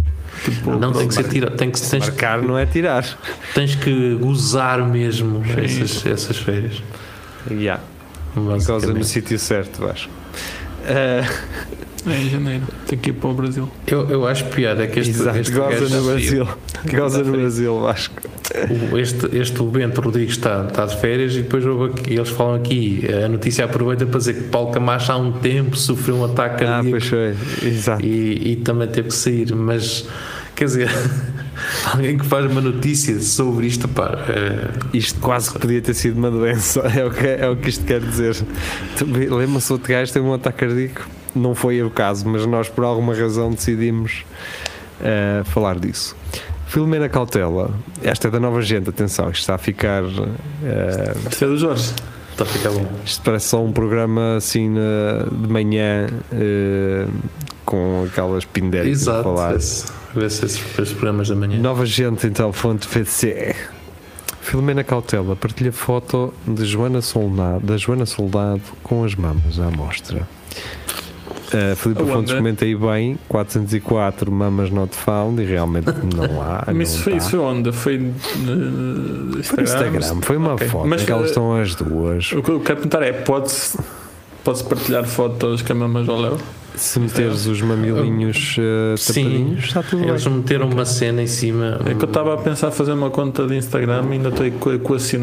Tipo, 0.45 0.77
Não, 0.77 0.93
tem 0.93 1.09
que 1.09 1.15
ser 1.15 1.25
tirado, 1.29 1.57
tem 1.57 1.71
que, 1.71 1.81
tens, 1.81 2.07
Marcar 2.09 2.43
não 2.43 2.59
é 2.59 2.67
tirar. 2.67 3.05
tens 3.55 3.75
que 3.75 4.15
gozar 4.21 4.87
mesmo 4.87 5.43
Sim. 5.45 5.61
essas, 5.65 6.07
essas 6.07 6.37
férias. 6.37 6.83
Yeah. 7.51 7.83
Goza 8.35 8.93
no 8.93 9.03
sítio 9.05 9.39
certo, 9.39 9.81
Vasco. 9.87 10.11
Eh, 10.85 11.25
É 12.09 12.17
em 12.21 12.31
janeiro. 12.31 12.63
Tem 12.87 12.97
que 12.99 13.11
ir 13.11 13.15
para 13.15 13.31
o 13.31 13.35
Brasil. 13.35 13.69
Eu, 13.87 14.09
eu 14.11 14.27
acho 14.29 14.45
pior 14.47 14.79
é 14.81 14.87
que 14.87 15.01
este, 15.01 15.11
Exato, 15.11 15.39
este 15.39 15.53
goza 15.53 15.71
gajo- 15.81 15.89
no 15.97 16.03
Brasil. 16.05 16.49
Goza 16.93 17.23
no 17.25 17.33
Brasil, 17.33 17.81
Vasco. 17.81 18.23
Este, 18.99 19.37
este 19.37 19.61
o 19.63 19.67
Bento 19.67 20.01
Rodrigues 20.01 20.33
está, 20.37 20.65
está 20.69 20.87
de 20.87 20.97
férias 21.01 21.35
e 21.35 21.43
depois 21.43 21.65
aqui- 21.67 22.15
eles 22.15 22.29
falam 22.31 22.55
aqui, 22.55 23.05
a 23.25 23.29
notícia 23.29 23.65
aproveita 23.65 24.07
para 24.07 24.19
dizer 24.19 24.35
que 24.35 24.43
Paulo 24.45 24.71
Camacho 24.73 25.13
há 25.13 25.17
um 25.17 25.33
tempo 25.33 25.77
sofreu 25.77 26.17
um 26.17 26.25
ataque 26.25 26.65
Ah, 26.65 26.69
cardíaco 26.83 26.91
pois 26.91 27.07
foi. 27.07 27.35
Exato. 27.69 28.05
e, 28.05 28.53
e 28.53 28.57
também 28.57 28.89
teve 28.89 29.09
que 29.09 29.15
sair, 29.15 29.55
mas 29.55 30.09
quer 30.55 30.65
dizer, 30.65 30.89
alguém 31.93 32.17
que 32.19 32.25
faz 32.27 32.51
uma 32.51 32.61
notícia 32.61 33.21
sobre 33.21 33.67
isto, 33.67 33.87
pá, 33.89 34.19
é, 34.29 34.69
Isto 34.97 35.21
quase 35.21 35.53
que 35.53 35.59
podia 35.59 35.81
ter 35.83 35.95
sido 35.95 36.17
uma 36.17 36.31
doença, 36.31 36.81
é 36.97 37.05
o 37.05 37.11
que, 37.11 37.27
é 37.27 37.49
o 37.49 37.57
que 37.57 37.69
isto 37.69 37.85
quer 37.85 38.01
dizer. 38.01 38.35
Lembra-se 39.31 39.73
outro 39.73 39.89
gajo 39.93 40.13
teve 40.13 40.25
um 40.27 40.33
ataque 40.35 40.59
cardíaco? 40.67 41.07
Não 41.35 41.55
foi 41.55 41.83
o 41.83 41.91
caso, 41.91 42.27
mas 42.27 42.47
nós 42.47 42.69
por 42.69 42.85
alguma 42.85 43.15
razão 43.15 43.51
decidimos 43.51 44.25
eh, 45.03 45.43
falar 45.45 45.79
disso. 45.79 46.17
Filomena 46.77 47.09
Cautela, 47.09 47.71
esta 48.03 48.29
é 48.29 48.31
da 48.31 48.39
nova 48.39 48.61
gente, 48.61 48.91
atenção, 48.91 49.31
isto 49.31 49.41
está 49.41 49.55
a 49.55 49.59
ficar. 49.59 50.03
eh, 50.63 51.15
Defesa 51.25 51.47
do 51.53 51.57
Jorge. 51.57 51.91
está 52.33 52.45
a 52.45 52.47
ficar 52.47 52.69
bom. 52.69 52.87
isto 53.03 53.23
parece 53.23 53.49
só 53.49 53.65
um 53.65 53.73
programa 53.73 54.37
assim 54.37 54.75
de 54.75 55.49
manhã 55.49 56.07
eh, 56.31 57.07
com 57.65 58.05
aquelas 58.07 58.45
pindéricas 58.45 59.09
a 59.09 59.23
falar. 59.23 59.57
esse, 59.57 59.87
esse, 60.19 60.45
esses, 60.45 60.79
esses 60.79 60.93
programas 60.93 61.31
da 61.31 61.35
manhã. 61.35 61.59
Nova 61.59 61.87
gente, 61.87 62.27
então, 62.27 62.53
fonte 62.53 62.87
VC. 62.87 63.57
Filomena 64.43 64.85
Cautela 64.85 65.35
partilha 65.35 65.73
foto 65.73 66.35
de 66.47 66.67
Joana 66.67 67.01
Soldado, 67.01 67.65
da 67.65 67.79
Joana 67.79 68.05
Soldado 68.05 68.61
com 68.83 69.03
as 69.03 69.15
mamas 69.15 69.59
à 69.59 69.71
mostra. 69.71 70.29
Uh, 71.47 71.77
Filipe? 71.77 72.05
Fontes 72.05 72.35
comenta 72.35 72.65
aí 72.65 72.75
bem: 72.75 73.19
404 73.29 74.31
mamas 74.33 74.71
not 74.71 74.95
found 74.95 75.41
e 75.41 75.45
realmente 75.45 75.87
não 75.87 76.43
há. 76.43 76.65
Mas 76.69 76.75
não 76.75 76.83
isso 76.83 77.03
foi, 77.03 77.17
isso 77.17 77.31
foi 77.31 77.39
onde? 77.39 77.73
Foi 77.73 77.99
no 77.99 79.43
Foi 79.43 79.57
no 79.57 79.63
Instagram, 79.63 80.21
foi 80.23 80.37
uma 80.37 80.55
Ok. 80.55 80.69
foto 80.69 80.87
Mas, 80.87 81.05
que 81.05 81.13
elas 81.13 81.27
uh, 81.27 81.29
estão 81.29 81.55
as 81.55 81.75
duas. 81.75 82.33
O 82.33 82.43
que 82.43 82.51
eu 82.51 82.61
quero 82.61 82.81
perguntar 82.81 83.03
é: 83.03 83.13
pode-se 83.13 83.79
pode 84.45 84.63
partilhar 84.65 85.05
fotos 85.05 85.63
com 85.63 85.73
a 85.73 85.77
mesma 85.77 86.13
ao 86.13 86.21
Léo? 86.21 86.39
Se 86.77 87.01
meteres 87.01 87.47
os 87.47 87.63
mamilinhos 87.63 88.57
uh, 88.59 88.97
Sim. 88.99 89.57
está 89.59 89.83
tudo 89.83 90.01
bem. 90.01 90.11
Eles 90.11 90.27
meteram 90.27 90.69
uma 90.69 90.85
cena 90.85 91.23
em 91.23 91.27
cima. 91.27 91.81
É 91.87 91.95
que 91.95 92.05
eu 92.05 92.09
estava 92.09 92.35
a 92.35 92.37
pensar 92.37 92.71
fazer 92.71 92.93
uma 92.93 93.11
conta 93.11 93.47
de 93.47 93.57
Instagram 93.57 94.05
e 94.11 94.13
ainda 94.13 94.29
estou 94.29 94.47
a 94.47 94.79
prós 94.79 95.13
e 95.13 95.19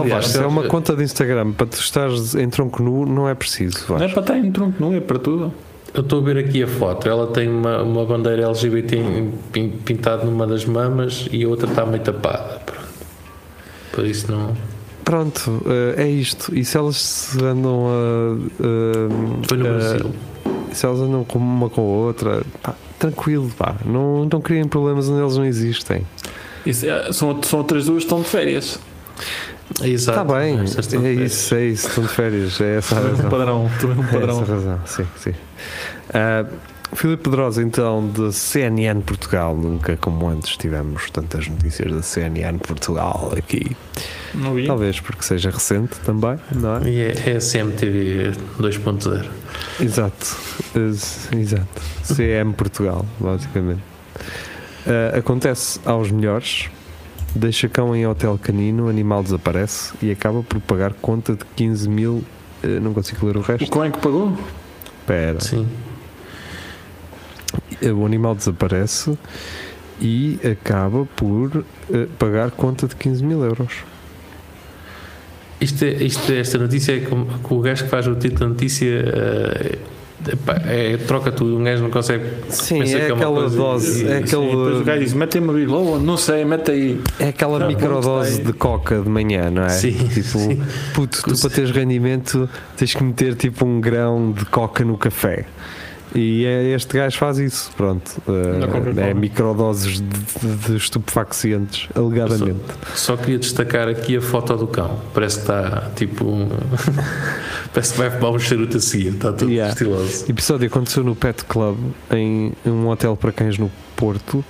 Aliás. 0.00 0.26
Se 0.28 0.38
é 0.38 0.46
uma 0.46 0.62
eu- 0.62 0.68
conta 0.68 0.94
de 0.96 1.02
Instagram 1.04 1.52
para 1.52 1.66
tu 1.66 1.78
estares 1.78 2.34
em 2.34 2.48
tronco 2.48 2.82
nu, 2.82 3.06
não 3.06 3.28
é 3.28 3.34
preciso. 3.34 3.84
Não 3.88 3.96
é 4.02 4.08
para 4.08 4.20
estar 4.20 4.36
em 4.38 4.50
tronco, 4.50 4.74
não 4.80 4.92
é 4.94 5.00
para 5.00 5.18
tudo. 5.18 5.52
Eu 5.94 6.00
estou 6.00 6.20
a 6.20 6.22
ver 6.24 6.38
aqui 6.38 6.62
a 6.62 6.66
foto. 6.66 7.06
Ela 7.08 7.26
tem 7.28 7.48
uma, 7.48 7.82
uma 7.82 8.04
bandeira 8.06 8.42
LGBT 8.46 8.96
pintada 9.84 10.24
numa 10.24 10.46
das 10.46 10.64
mamas 10.64 11.28
e 11.30 11.44
a 11.44 11.48
outra 11.48 11.68
está 11.68 11.84
meio 11.84 12.02
tapada. 12.02 12.60
Pronto. 12.64 12.82
Por 13.92 14.06
isso 14.06 14.32
não. 14.32 14.56
Pronto, 15.04 15.62
eh, 15.66 16.02
é 16.04 16.08
isto. 16.08 16.54
E 16.56 16.64
se 16.64 16.76
elas 16.78 16.96
se 16.96 17.44
andam 17.44 17.86
a. 17.88 18.36
eh, 18.64 19.46
Foi 19.48 19.58
no 19.58 19.64
Brasil. 19.64 20.10
se 20.72 20.86
elas 20.86 21.00
andam 21.00 21.24
com 21.24 21.38
uma 21.38 21.68
com 21.68 21.80
a 21.82 21.84
outra, 21.84 22.42
pá, 22.62 22.74
tranquilo, 22.98 23.50
pá. 23.58 23.74
Não, 23.84 24.24
não 24.24 24.40
criem 24.40 24.66
problemas 24.66 25.08
onde 25.10 25.20
eles 25.20 25.36
não 25.36 25.44
existem. 25.44 26.06
Isso 26.64 26.86
é- 26.86 27.12
são, 27.12 27.42
são 27.42 27.58
outras 27.58 27.84
duas 27.84 27.98
que 27.98 28.04
estão 28.04 28.20
de 28.22 28.28
férias. 28.28 28.78
Exato. 29.82 30.20
Está 30.20 30.38
bem, 30.38 30.64
estão 30.64 31.06
é 31.06 31.14
de 31.14 31.24
isso, 31.24 31.54
é 31.54 31.64
isso. 31.66 31.88
Estão 31.88 32.04
de 32.04 32.10
férias, 32.10 32.60
é 32.60 32.76
essa 32.76 32.94
a 32.94 32.98
Também 32.98 33.12
um 33.12 33.16
razão. 33.16 33.30
padrão. 33.30 33.70
Também 33.80 33.96
um 33.98 34.02
É 34.04 34.12
padrão. 34.12 34.42
essa 34.42 34.52
a 34.52 34.54
razão, 34.56 34.80
sim, 34.86 35.06
sim. 35.16 35.34
Ah, 36.12 36.44
Filipe 36.94 37.22
Pedrosa, 37.22 37.62
então, 37.62 38.06
da 38.10 38.30
CNN 38.30 39.00
Portugal. 39.00 39.56
Nunca 39.56 39.96
como 39.96 40.28
antes 40.28 40.58
tivemos 40.58 41.08
tantas 41.10 41.48
notícias 41.48 41.90
da 41.90 42.02
CNN 42.02 42.58
Portugal 42.58 43.32
aqui. 43.36 43.74
Não 44.34 44.52
vi. 44.54 44.66
Talvez 44.66 45.00
porque 45.00 45.22
seja 45.22 45.48
recente 45.50 45.94
também, 46.04 46.38
não 46.54 46.76
é? 46.76 46.88
E 46.90 47.00
é, 47.00 47.14
é 47.30 47.36
a 47.36 47.40
CMTV 47.40 48.32
2.0. 48.60 49.24
Exato, 49.80 50.36
Ex- 50.76 51.30
exato. 51.32 51.82
CM 52.14 52.52
Portugal, 52.52 53.06
basicamente. 53.18 53.80
Ah, 54.86 55.16
acontece 55.18 55.80
aos 55.86 56.10
melhores. 56.10 56.68
Deixa 57.34 57.68
cão 57.68 57.96
em 57.96 58.06
hotel 58.06 58.38
canino, 58.40 58.88
animal 58.88 59.22
desaparece 59.22 59.94
e 60.02 60.10
acaba 60.10 60.42
por 60.42 60.60
pagar 60.60 60.92
conta 60.94 61.32
de 61.34 61.44
15 61.56 61.88
mil. 61.88 62.22
eh, 62.62 62.78
não 62.78 62.92
consigo 62.92 63.26
ler 63.26 63.36
o 63.36 63.40
resto. 63.40 63.70
Como 63.70 63.84
é 63.84 63.90
que 63.90 63.98
pagou? 63.98 64.36
Espera. 65.00 65.40
Sim. 65.40 65.66
Eh, 67.80 67.90
O 67.92 68.04
animal 68.04 68.34
desaparece 68.34 69.16
e 70.00 70.38
acaba 70.44 71.06
por 71.16 71.64
eh, 71.92 72.06
pagar 72.18 72.50
conta 72.50 72.86
de 72.86 72.94
15 72.96 73.24
mil 73.24 73.42
euros. 73.42 73.72
Isto, 75.60 75.84
é, 75.84 75.90
isto, 76.02 76.30
esta 76.32 76.58
notícia 76.58 76.96
é 76.96 77.00
que 77.00 77.08
o 77.54 77.60
gajo 77.60 77.84
que 77.84 77.90
faz 77.90 78.06
o 78.06 78.14
título 78.16 78.40
da 78.40 78.48
notícia 78.48 78.86
eh, 79.06 79.78
epá, 80.30 80.60
é, 80.66 80.96
troca 80.98 81.32
tudo. 81.32 81.56
Um 81.58 81.64
gajo 81.64 81.82
não 81.82 81.90
consegue. 81.90 82.24
Sim, 82.48 82.82
é 82.82 82.92
é 82.92 83.06
uma 83.12 83.14
aquela 83.16 83.50
dose, 83.50 84.06
é, 84.06 84.16
Sim, 84.26 84.40
depois 84.40 84.54
o 84.54 84.64
gajo 84.66 84.80
aquele, 84.90 84.98
diz: 85.04 85.14
mete-me 85.14 85.50
a 85.50 85.52
Bilboa, 85.52 85.98
não 85.98 86.16
sei, 86.16 86.44
mete 86.44 86.70
aí. 86.70 87.00
é 87.18 87.28
aquela 87.28 87.64
Ah, 87.64 87.66
microdose 87.66 88.42
de 88.42 88.52
coca 88.52 89.00
de 89.00 89.08
manhã, 89.08 89.50
não 89.50 89.64
é? 89.64 89.68
Sim, 89.70 89.92
tipo, 89.92 90.38
sim. 90.38 90.60
puto, 90.94 91.22
tu 91.22 91.40
para 91.40 91.50
teres 91.50 91.70
rendimento 91.70 92.48
tens 92.76 92.94
que 92.94 93.02
meter 93.02 93.34
tipo 93.34 93.64
um 93.64 93.80
grão 93.80 94.32
de 94.32 94.44
coca 94.46 94.84
no 94.84 94.96
café. 94.96 95.44
E 96.14 96.44
é, 96.44 96.74
este 96.74 96.96
gajo 96.98 97.16
faz 97.18 97.38
isso, 97.38 97.70
pronto. 97.76 98.20
Coca-Cola. 98.26 99.00
é 99.00 99.14
microdoses 99.14 100.00
de, 100.00 100.02
de, 100.02 100.56
de 100.68 100.76
estupefacientes, 100.76 101.88
alegadamente. 101.94 102.60
Só 102.94 103.16
queria 103.16 103.38
destacar 103.38 103.88
aqui 103.88 104.16
a 104.16 104.20
foto 104.20 104.54
do 104.56 104.66
cão. 104.66 105.00
Parece 105.14 105.36
que 105.36 105.42
está 105.42 105.90
tipo. 105.96 106.24
um- 106.26 106.48
Parece 107.72 107.92
que 107.94 107.98
vai 107.98 108.10
fumar 108.10 108.32
um 108.32 108.38
charuto 108.38 108.76
a 108.76 108.80
seguir. 108.80 109.14
Está 109.14 109.32
tudo 109.32 109.50
Yeah. 109.50 109.72
estiloso. 109.72 110.24
episódio 110.28 110.66
aconteceu 110.66 111.02
no 111.02 111.16
Pet 111.16 111.44
Club, 111.46 111.78
em 112.10 112.52
um 112.66 112.88
hotel 112.88 113.16
para 113.16 113.32
cães 113.32 113.56
no 113.56 113.70
Porto. 113.96 114.44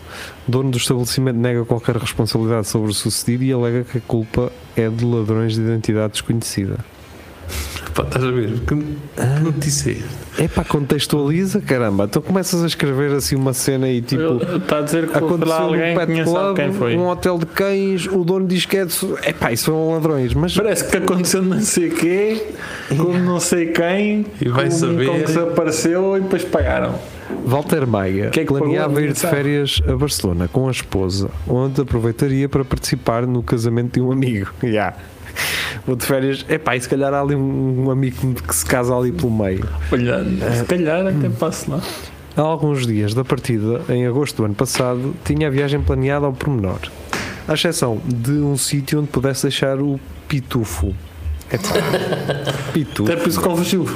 Dono 0.48 0.70
do 0.72 0.78
estabelecimento 0.78 1.36
nega 1.36 1.64
qualquer 1.64 1.96
responsabilidade 1.96 2.66
sobre 2.66 2.90
o 2.90 2.94
sucedido 2.94 3.44
e 3.44 3.52
alega 3.52 3.84
que 3.84 3.98
a 3.98 4.00
culpa 4.00 4.50
é 4.74 4.88
de 4.88 5.04
ladrões 5.04 5.54
de 5.54 5.60
identidade 5.60 6.14
desconhecida. 6.14 6.78
Pá, 7.94 8.02
estás 8.04 8.24
a 8.24 8.30
ver? 8.30 8.50
Que 8.60 8.74
Ah. 9.18 9.40
notícia 9.40 9.92
é? 10.38 10.44
É 10.44 10.48
pá, 10.48 10.64
contextualiza, 10.64 11.60
caramba. 11.60 12.04
Então 12.04 12.22
começas 12.22 12.62
a 12.64 12.66
escrever 12.66 13.12
assim 13.12 13.36
uma 13.36 13.52
cena 13.52 13.88
e 13.88 14.00
tipo. 14.00 14.42
Está 14.56 14.78
a 14.78 14.80
dizer 14.82 15.08
que 15.08 15.18
Aconteceu 15.18 15.52
alguém 15.54 15.96
que 15.98 16.06
Pet 16.06 16.24
Club, 16.24 16.56
quem 16.56 16.72
foi. 16.72 16.96
um 16.96 17.06
hotel 17.08 17.38
de 17.38 17.46
cães, 17.46 18.06
o 18.06 18.24
dono 18.24 18.46
diz 18.46 18.64
que 18.64 18.78
é 18.78 18.84
de. 18.86 18.94
É 19.22 19.32
pá, 19.34 19.52
isso 19.52 19.66
são 19.66 19.92
ladrões, 19.92 20.32
mas 20.32 20.54
Parece 20.56 20.88
que 20.88 20.96
aconteceu 20.96 21.42
não 21.42 21.60
sei 21.60 21.88
o 21.88 21.94
quê, 21.94 22.46
como 22.96 23.12
não 23.20 23.38
sei 23.40 23.66
quem, 23.66 24.24
E 24.40 24.48
vai 24.48 24.68
como, 24.68 24.78
saber. 24.78 25.06
como 25.06 25.18
que 25.20 25.26
desapareceu 25.26 26.16
e 26.16 26.20
depois 26.20 26.44
pagaram. 26.44 26.94
Walter 27.46 27.86
Maia 27.86 28.28
Que 28.28 28.40
é 28.40 28.44
que 28.44 28.48
planeava 28.52 29.00
ir 29.02 29.12
de 29.12 29.18
férias 29.20 29.80
a 29.88 29.96
Barcelona 29.96 30.48
com 30.52 30.68
a 30.68 30.70
esposa, 30.70 31.28
onde 31.48 31.80
aproveitaria 31.80 32.48
para 32.48 32.64
participar 32.64 33.26
no 33.26 33.42
casamento 33.42 33.94
de 33.94 34.00
um 34.00 34.12
amigo. 34.12 34.50
Yeah. 34.62 34.96
Vou 35.86 35.96
de 35.96 36.04
férias, 36.06 36.44
é 36.48 36.58
pá, 36.58 36.76
e 36.76 36.80
se 36.80 36.88
calhar 36.88 37.12
há 37.12 37.20
ali 37.20 37.34
um, 37.34 37.86
um 37.86 37.90
amigo 37.90 38.34
que 38.34 38.54
se 38.54 38.64
casa 38.64 38.94
ali 38.96 39.10
pelo 39.12 39.30
meio. 39.32 39.66
Olha, 39.90 40.24
se 40.56 40.64
calhar 40.64 41.06
até 41.06 41.28
passo 41.28 41.70
lá. 41.70 41.80
Há 42.36 42.40
alguns 42.40 42.86
dias 42.86 43.12
da 43.14 43.24
partida, 43.24 43.80
em 43.88 44.06
agosto 44.06 44.36
do 44.36 44.44
ano 44.44 44.54
passado, 44.54 45.14
tinha 45.24 45.48
a 45.48 45.50
viagem 45.50 45.80
planeada 45.82 46.24
ao 46.26 46.32
pormenor, 46.32 46.78
à 47.48 47.54
exceção 47.54 48.00
de 48.06 48.30
um 48.32 48.56
sítio 48.56 49.00
onde 49.00 49.08
pudesse 49.08 49.42
deixar 49.42 49.78
o 49.80 49.98
pitufo. 50.28 50.94
É 51.50 51.58
pá, 51.58 51.64
pitufo. 52.72 53.10
Até 53.12 53.20
por 53.20 53.28
isso 53.28 53.40
que 53.40 53.46
ele 53.48 53.56
fugiu. 53.56 53.88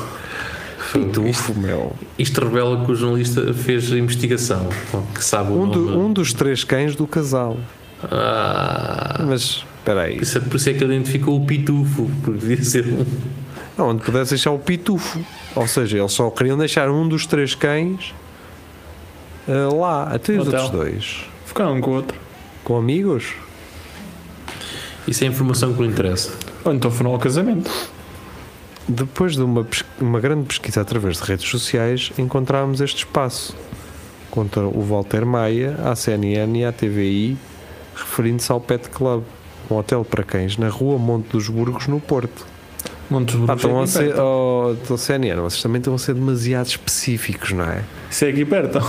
Pitufo, 0.93 1.55
meu. 1.55 1.95
Isto 2.19 2.43
revela 2.45 2.85
que 2.85 2.93
o 2.93 2.95
jornalista 2.95 3.53
fez 3.55 3.91
a 3.93 3.97
investigação, 3.97 4.69
que 5.15 5.25
sabe 5.25 5.53
o 5.53 5.63
Um, 5.63 5.69
do- 5.71 5.81
nome. 5.81 5.97
um 5.97 6.13
dos 6.13 6.33
três 6.33 6.63
cães 6.65 6.95
do 6.95 7.07
casal. 7.07 7.57
Ah, 8.05 9.21
Mas, 9.27 9.65
espera 9.87 10.03
aí. 10.03 10.15
por 10.17 10.23
isso, 10.23 10.39
é- 10.39 10.41
por 10.41 10.57
isso 10.57 10.71
é 10.71 10.75
que 10.75 10.85
ele 10.85 10.97
identificou 10.97 11.41
o 11.41 11.47
pitufo, 11.47 12.11
porque 12.23 12.41
devia 12.41 12.65
ser 12.65 12.87
um. 12.87 13.07
Não, 13.79 13.91
onde 13.91 14.03
pudesse 14.03 14.31
deixar 14.31 14.51
o 14.51 14.59
pitufo. 14.59 15.25
Ou 15.55 15.67
seja, 15.69 15.99
eles 15.99 16.13
só 16.13 16.31
queriam 16.31 16.57
deixar 16.57 16.91
um 16.91 17.07
dos 17.09 17.27
três 17.27 17.55
cães 17.55 18.15
ah, 19.47 19.73
lá. 19.75 20.03
Até 20.05 20.33
os 20.33 20.49
Hotel. 20.49 20.63
outros 20.63 20.71
dois. 20.71 21.25
Ficaram 21.45 21.77
um 21.77 21.81
com 21.81 21.91
o 21.91 21.95
outro. 21.95 22.19
Com 22.65 22.77
amigos? 22.77 23.35
Isso 25.07 25.23
é 25.23 25.29
a 25.29 25.31
informação 25.31 25.73
que 25.73 25.83
lhe 25.83 25.89
interessa. 25.89 26.33
Ou 26.65 26.75
então 26.75 26.91
foram 26.91 27.13
ao 27.13 27.19
casamento. 27.19 27.71
Depois 28.89 29.35
de 29.35 29.43
uma, 29.43 29.67
uma 30.01 30.21
grande 30.21 30.47
pesquisa 30.47 30.81
através 30.81 31.19
de 31.19 31.25
redes 31.25 31.49
sociais, 31.49 32.13
encontramos 32.19 32.81
este 32.81 32.99
espaço 32.99 33.55
contra 34.31 34.67
o 34.67 34.81
Walter 34.81 35.25
Maia, 35.25 35.77
à 35.85 35.95
CNN 35.95 36.59
e 36.59 36.65
à 36.65 36.73
TVI, 36.73 37.37
referindo-se 37.95 38.51
ao 38.51 38.61
Pet 38.61 38.89
Club, 38.91 39.25
um 39.71 39.77
hotel 39.77 40.05
para 40.05 40.23
cães 40.23 40.57
na 40.57 40.69
rua 40.69 40.99
Monte 40.99 41.29
dos 41.31 41.49
Burgos, 41.49 41.87
no 41.87 42.01
Porto. 42.01 42.47
Montes 43.09 43.37
Ah, 43.37 43.55
Bruxos 43.55 43.65
estão 43.65 43.81
é 43.81 43.83
a 43.83 43.87
ser, 43.87 44.21
oh, 44.21 44.73
então, 44.83 44.97
CNN, 44.97 45.41
vocês 45.41 45.63
também 45.63 45.79
estão 45.79 45.95
a 45.95 45.99
ser 45.99 46.15
demasiado 46.15 46.67
específicos, 46.67 47.53
não 47.53 47.65
é? 47.65 47.83
Isso 48.11 48.25
é 48.25 48.29
aqui 48.31 48.45
perto. 48.45 48.81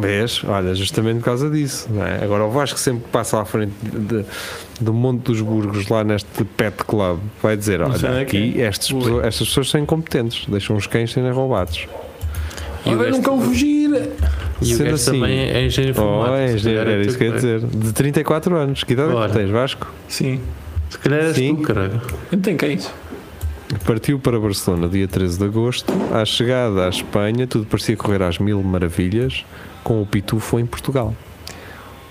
Vês? 0.00 0.42
Olha, 0.44 0.74
justamente 0.74 1.18
por 1.18 1.26
causa 1.26 1.48
disso, 1.48 1.86
não 1.90 2.04
é? 2.04 2.22
Agora 2.24 2.44
o 2.44 2.50
Vasco 2.50 2.78
sempre 2.78 3.04
que 3.04 3.10
passa 3.10 3.40
à 3.40 3.44
frente 3.44 3.72
de- 3.82 4.24
do 4.80 4.92
Monte 4.92 5.22
dos 5.24 5.40
Burgos, 5.40 5.88
lá 5.88 6.02
neste 6.02 6.44
Pet 6.44 6.84
Club, 6.84 7.20
vai 7.42 7.56
dizer: 7.56 7.80
Olha, 7.80 8.06
é 8.08 8.20
aqui 8.22 8.54
é. 8.60 8.62
estas, 8.64 8.90
pessoas, 8.92 9.24
estas 9.24 9.48
pessoas 9.48 9.70
são 9.70 9.80
incompetentes, 9.80 10.44
deixam 10.48 10.76
os 10.76 10.86
cães 10.88 11.12
serem 11.12 11.30
roubados. 11.32 11.86
E 12.84 12.90
Olha, 12.94 13.10
não 13.10 13.22
cão 13.22 13.40
fugir. 13.40 13.90
E 14.60 14.64
o 14.64 14.76
Sendo 14.76 14.84
gajo 14.84 14.94
assim- 14.94 15.10
também 15.12 15.38
é 15.40 15.64
engenheiro 15.66 15.98
Oh, 15.98 16.02
informático. 16.04 16.36
é, 16.36 16.48
se 16.48 16.54
engenheiro, 16.56 16.90
era 16.90 17.02
é 17.02 17.06
isso 17.06 17.16
que 17.18 17.24
eu 17.24 17.28
ia 17.28 17.34
dizer. 17.34 17.60
De 17.60 17.92
34 17.92 18.56
anos, 18.56 18.84
que 18.84 18.92
idade 18.92 19.16
é 19.16 19.26
que 19.28 19.32
tens, 19.32 19.50
Vasco? 19.50 19.86
Sim. 20.08 20.40
Se 20.90 20.98
calhar 20.98 21.20
és 21.20 21.36
Sim. 21.36 21.56
tu, 21.56 21.62
caralho. 21.62 22.00
Eu 22.30 22.38
tenho 22.38 22.56
cães. 22.58 22.92
Partiu 23.86 24.18
para 24.18 24.38
Barcelona 24.38 24.88
dia 24.88 25.06
13 25.06 25.38
de 25.38 25.44
agosto. 25.44 25.92
À 26.12 26.24
chegada 26.24 26.86
à 26.86 26.88
Espanha, 26.88 27.46
tudo 27.46 27.64
parecia 27.66 27.96
correr 27.96 28.20
às 28.22 28.38
mil 28.38 28.60
maravilhas, 28.62 29.44
com 29.84 30.02
o 30.02 30.06
Pitufo 30.06 30.58
em 30.58 30.66
Portugal. 30.66 31.14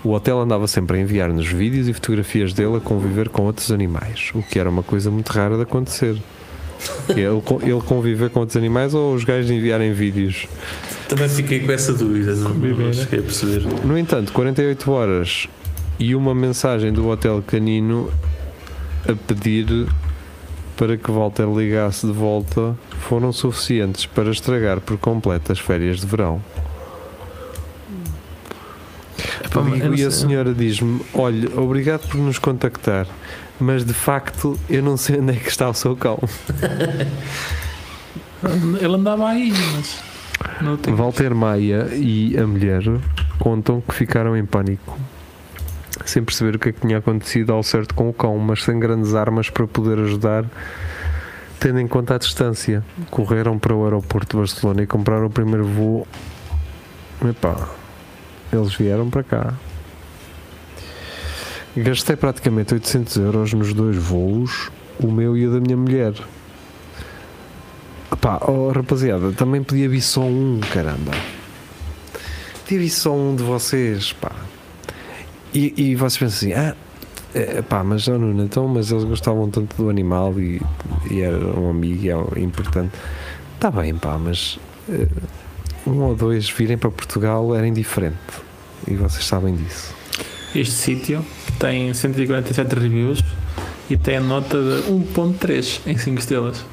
O 0.03 0.12
hotel 0.13 0.39
andava 0.39 0.65
sempre 0.65 0.98
a 0.98 1.01
enviar-nos 1.01 1.46
vídeos 1.46 1.89
e 1.89 1.94
fotografias 1.94 2.53
dele 2.53 2.77
a 2.77 2.79
conviver 2.79 3.27
com 3.27 3.44
outros 3.44 3.70
animais, 3.72 4.32
o 4.34 4.41
que 4.41 4.58
era 4.58 4.70
uma 4.70 4.82
coisa 4.82 5.12
muito 5.12 5.27
rara 5.29 5.58
de 5.58 5.63
acontecer. 5.63 6.15
É 7.10 7.12
Ele, 7.20 7.41
ele 7.63 7.82
conviver 7.86 8.29
com 8.29 8.39
outros 8.39 8.56
animais 8.56 8.94
ou 8.94 9.13
os 9.13 9.25
gajos 9.25 9.51
enviarem 9.51 9.91
vídeos? 9.91 10.48
Também 11.10 11.28
fiquei 11.28 11.60
com 11.62 11.72
essa 11.72 11.92
dúvida, 11.92 12.36
não, 12.36 12.54
não 12.54 12.78
né? 12.78 12.94
cheguei 12.94 13.20
a 13.20 13.24
perceber. 13.24 13.63
No 13.84 13.98
entanto, 13.98 14.32
48 14.32 14.92
horas 14.92 15.48
e 16.00 16.13
uma 16.13 16.36
mensagem 16.36 16.94
do 16.94 17.08
Hotel 17.10 17.44
Canino 17.46 18.12
a 19.08 19.16
pedir 19.16 19.88
para 20.78 20.96
que 20.96 21.10
Walter 21.12 21.48
ligasse 21.48 22.06
de 22.06 22.13
volta 22.13 22.78
foram 23.01 23.34
suficientes 23.34 24.06
para 24.06 24.30
estragar 24.30 24.80
por 24.80 25.00
completo 25.00 25.51
as 25.51 25.58
férias 25.58 26.00
de 26.00 26.06
verão. 26.06 26.42
Epá, 29.44 29.62
e 29.98 30.06
a 30.06 30.12
senhora 30.12 30.54
diz-me: 30.54 31.01
Olha, 31.13 31.50
obrigado 31.60 32.08
por 32.08 32.18
nos 32.18 32.38
contactar, 32.38 33.08
mas 33.60 33.84
de 33.84 33.94
facto 33.94 34.60
eu 34.70 34.84
não 34.84 34.96
sei 34.96 35.20
onde 35.20 35.34
é 35.34 35.36
que 35.38 35.50
está 35.50 35.68
o 35.68 35.74
seu 35.74 35.96
cão. 35.96 36.20
Ele 38.80 38.96
andava 38.96 39.28
aí, 39.28 39.51
mas. 39.75 40.09
Walter 40.96 41.34
Maia 41.34 41.89
e 41.93 42.38
a 42.38 42.46
mulher 42.46 42.81
contam 43.38 43.81
que 43.81 43.93
ficaram 43.93 44.36
em 44.36 44.46
pânico, 44.46 44.98
sem 46.05 46.24
perceber 46.24 46.55
o 46.55 46.60
que 46.60 46.69
é 46.69 46.72
que 46.72 46.81
tinha 46.81 46.98
acontecido 46.98 47.53
ao 47.53 47.63
certo 47.63 47.96
com 47.96 48.10
o 48.10 48.13
cão, 48.13 48.38
mas 48.38 48.63
sem 48.63 48.79
grandes 48.79 49.15
armas 49.15 49.50
para 49.50 49.65
poder 49.67 50.00
ajudar, 50.00 50.46
tendo 51.59 51.79
em 51.79 51.87
conta 51.87 52.16
a 52.16 52.18
distância. 52.18 52.83
Correram 53.09 53.57
para 53.57 53.74
o 53.74 53.83
aeroporto 53.83 54.35
de 54.35 54.37
Barcelona 54.37 54.83
e 54.83 54.87
compraram 54.87 55.25
o 55.25 55.29
primeiro 55.29 55.66
voo. 55.66 56.07
Epá, 57.27 57.70
eles 58.51 58.74
vieram 58.75 59.09
para 59.09 59.24
cá. 59.24 59.53
Gastei 61.77 62.16
praticamente 62.16 62.74
800 62.74 63.16
euros 63.18 63.53
nos 63.53 63.74
dois 63.74 63.96
voos, 63.96 64.72
o 65.01 65.11
meu 65.11 65.37
e 65.37 65.48
o 65.48 65.53
da 65.53 65.59
minha 65.59 65.77
mulher. 65.77 66.14
Pá, 68.22 68.40
oh, 68.48 68.72
rapaziada, 68.72 69.32
também 69.32 69.64
podia 69.64 69.88
vir 69.88 70.01
só 70.01 70.22
um, 70.22 70.60
caramba. 70.74 71.12
Podia 72.64 72.79
vir 72.79 72.90
só 72.90 73.16
um 73.16 73.36
de 73.36 73.44
vocês, 73.44 74.12
pá. 74.14 74.32
E, 75.53 75.74
e 75.77 75.96
vocês 75.96 76.18
pensam 76.18 76.50
assim, 76.50 76.53
ah, 76.53 76.75
é, 77.34 77.62
pá, 77.62 77.84
mas 77.84 78.08
oh, 78.08 78.18
Nuno, 78.18 78.44
então, 78.44 78.68
mas 78.68 78.92
eles 78.92 79.03
gostavam 79.05 79.50
tanto 79.50 79.75
do 79.75 79.90
animal 79.90 80.38
e, 80.40 80.62
e 81.10 81.22
era 81.22 81.38
um 81.38 81.70
amigo 81.70 82.03
e 82.03 82.10
é 82.10 82.44
importante. 82.44 82.92
Está 83.55 83.72
bem, 83.72 83.96
pá, 83.96 84.18
mas 84.18 84.60
eh, 84.90 85.08
um 85.86 86.01
ou 86.01 86.16
dois 86.16 86.50
virem 86.50 86.77
para 86.77 86.90
Portugal 86.92 87.55
era 87.55 87.68
indiferente. 87.68 88.18
E 88.88 88.96
vocês 88.96 89.25
sabem 89.25 89.55
disso. 89.55 89.94
Este 90.55 90.74
sítio 90.74 91.25
tem 91.60 91.94
147 91.94 92.75
reviews 92.75 93.24
e 93.90 93.96
tem 93.96 94.18
a 94.18 94.22
nota 94.22 94.58
de 94.58 94.92
1.3 94.92 95.82
em 95.86 95.98
5 95.98 96.20
estrelas. 96.20 96.66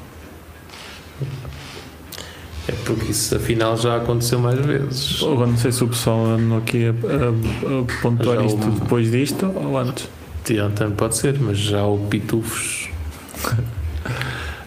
É 2.67 2.73
porque 2.85 3.11
isso 3.11 3.35
afinal 3.35 3.77
já 3.77 3.95
aconteceu 3.95 4.39
mais 4.39 4.59
vezes. 4.59 5.23
Agora 5.23 5.47
não 5.47 5.57
sei 5.57 5.71
se 5.71 5.83
o 5.83 5.87
pessoal 5.87 6.25
andou 6.25 6.57
aqui 6.57 6.85
a, 6.85 6.89
a, 6.89 7.79
a 7.79 8.01
pontuar 8.01 8.37
Já 8.37 8.45
isto 8.45 8.71
depois 8.71 9.09
disto 9.09 9.45
ou 9.55 9.77
antes. 9.77 10.09
Também 10.75 10.95
pode 10.95 11.17
ser, 11.17 11.37
mas 11.39 11.57
já 11.57 11.85
o 11.85 11.97
Pitufos. 11.97 12.89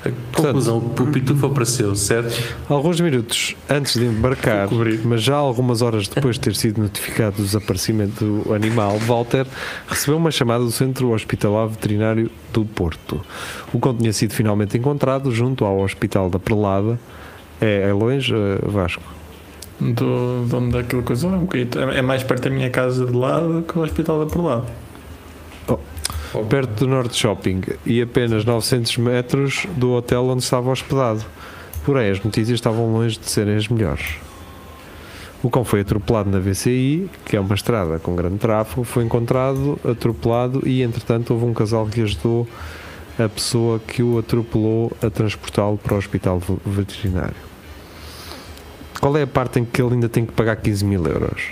A 0.03 0.11
conclusão, 0.35 0.79
o 0.79 1.07
Pitufo 1.07 1.47
apareceu, 1.47 1.95
certo? 1.95 2.35
Alguns 2.69 3.01
minutos 3.01 3.55
antes 3.69 3.95
de 3.95 4.05
embarcar, 4.07 4.69
mas 5.05 5.23
já 5.23 5.37
algumas 5.37 5.83
horas 5.83 6.09
depois 6.09 6.37
de 6.37 6.41
ter 6.41 6.55
sido 6.55 6.81
notificado 6.81 7.37
do 7.37 7.43
desaparecimento 7.43 8.25
do 8.25 8.55
animal, 8.55 8.99
Walter 9.01 9.47
recebeu 9.87 10.17
uma 10.17 10.31
chamada 10.31 10.65
do 10.65 10.71
Centro 10.71 11.13
Hospitalar 11.13 11.69
Veterinário 11.69 12.31
do 12.51 12.65
Porto. 12.65 13.21
O 13.75 13.79
cão 13.79 13.95
tinha 13.95 14.13
sido 14.13 14.33
finalmente 14.33 14.77
encontrado 14.79 15.31
junto 15.33 15.67
ao 15.67 15.81
Hospital 15.81 16.31
da 16.31 16.39
Prelada. 16.39 16.99
É, 17.61 17.89
é 17.89 17.93
longe, 17.93 18.35
eh, 18.35 18.59
Vasco? 18.63 19.03
Do, 19.81 20.45
de 20.47 20.55
onde 20.55 20.79
aquilo 20.79 21.03
coisa 21.03 21.27
é 21.27 21.31
um. 21.31 21.49
É 21.95 21.99
é 21.99 22.03
mais 22.03 22.23
perto 22.23 22.45
da 22.45 22.51
minha 22.51 22.71
casa 22.71 23.07
de 23.07 23.13
lado 23.13 23.65
que 23.67 23.79
o 23.79 23.83
hospital 23.83 24.25
da 24.25 24.27
por 24.31 24.43
lado. 24.45 24.67
Perto 26.49 26.85
do 26.85 26.87
Norte 26.87 27.17
Shopping 27.17 27.61
e 27.85 28.01
apenas 28.01 28.45
900 28.45 28.97
metros 28.99 29.67
do 29.77 29.93
hotel 29.93 30.27
onde 30.27 30.43
estava 30.45 30.71
hospedado. 30.71 31.25
Porém, 31.85 32.11
as 32.11 32.23
notícias 32.23 32.55
estavam 32.57 32.93
longe 32.93 33.19
de 33.19 33.29
serem 33.29 33.57
as 33.57 33.67
melhores. 33.69 34.17
O 35.43 35.51
cão 35.51 35.65
foi 35.65 35.81
atropelado 35.81 36.31
na 36.31 36.39
VCI, 36.39 37.09
que 37.25 37.35
é 37.37 37.41
uma 37.41 37.55
estrada 37.55 37.99
com 37.99 38.15
grande 38.15 38.37
tráfego, 38.37 38.85
foi 38.85 39.03
encontrado, 39.05 39.79
atropelado 39.83 40.63
e, 40.69 40.83
entretanto, 40.83 41.33
houve 41.33 41.47
um 41.47 41.55
casal 41.55 41.87
que 41.87 42.03
ajudou 42.03 42.47
a 43.19 43.29
pessoa 43.29 43.81
que 43.81 44.03
o 44.03 44.19
atropelou 44.19 44.93
a 45.03 45.09
transportá-lo 45.11 45.79
para 45.79 45.95
o 45.95 45.97
hospital 45.99 46.39
ve- 46.39 46.57
veterinário. 46.65 47.50
Qual 49.01 49.17
é 49.17 49.23
a 49.23 49.27
parte 49.27 49.59
em 49.59 49.65
que 49.65 49.81
ele 49.81 49.95
ainda 49.95 50.09
tem 50.09 50.27
que 50.27 50.33
pagar 50.33 50.57
15 50.57 50.85
mil 50.85 51.07
euros? 51.07 51.43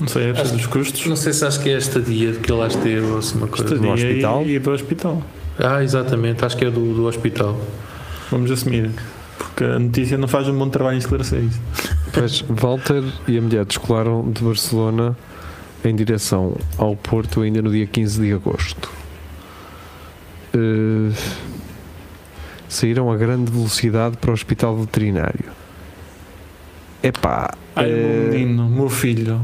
Não 0.00 0.08
sei, 0.08 0.30
é 0.30 0.32
dos 0.32 0.66
custos. 0.66 1.06
Não 1.06 1.16
sei 1.16 1.32
se 1.32 1.44
acho 1.44 1.60
que 1.60 1.68
é 1.68 1.74
esta 1.74 2.00
dia 2.00 2.32
que 2.32 2.50
ele 2.50 2.60
lá 2.60 2.66
esteve 2.66 3.00
ou 3.00 3.18
assim 3.18 3.38
uma 3.38 3.46
coisa. 3.46 3.74
no 3.74 3.94
Estadia 3.94 4.08
hospital? 4.08 4.42
E, 4.42 4.54
e 4.54 4.58
do 4.58 4.70
hospital. 4.70 5.22
Ah, 5.58 5.82
exatamente, 5.82 6.44
acho 6.44 6.56
que 6.56 6.64
é 6.64 6.70
do, 6.70 6.94
do 6.94 7.06
hospital. 7.06 7.60
Vamos 8.30 8.50
assumir. 8.50 8.90
Porque 9.38 9.64
a 9.64 9.78
notícia 9.78 10.18
não 10.18 10.26
faz 10.26 10.48
um 10.48 10.56
bom 10.56 10.68
trabalho 10.68 10.96
em 10.96 10.98
esclarecer 10.98 11.40
isso. 11.44 11.60
Pois, 12.12 12.44
Walter 12.48 13.04
e 13.26 13.38
a 13.38 13.42
mulher 13.42 13.64
descolaram 13.64 14.30
de 14.30 14.42
Barcelona 14.42 15.16
em 15.84 15.94
direção 15.94 16.56
ao 16.78 16.96
Porto 16.96 17.42
ainda 17.42 17.60
no 17.62 17.70
dia 17.70 17.86
15 17.86 18.20
de 18.20 18.32
agosto. 18.32 18.90
Eh, 20.54 21.12
saíram 22.68 23.10
a 23.10 23.16
grande 23.16 23.50
velocidade 23.50 24.16
para 24.16 24.30
o 24.30 24.34
hospital 24.34 24.76
veterinário. 24.76 25.44
Epá, 27.04 27.50
Ai, 27.76 27.84
o 27.84 27.88
eh, 27.88 27.92
meu 27.92 28.32
menino, 28.32 28.68
meu 28.68 28.88
filho. 28.88 29.40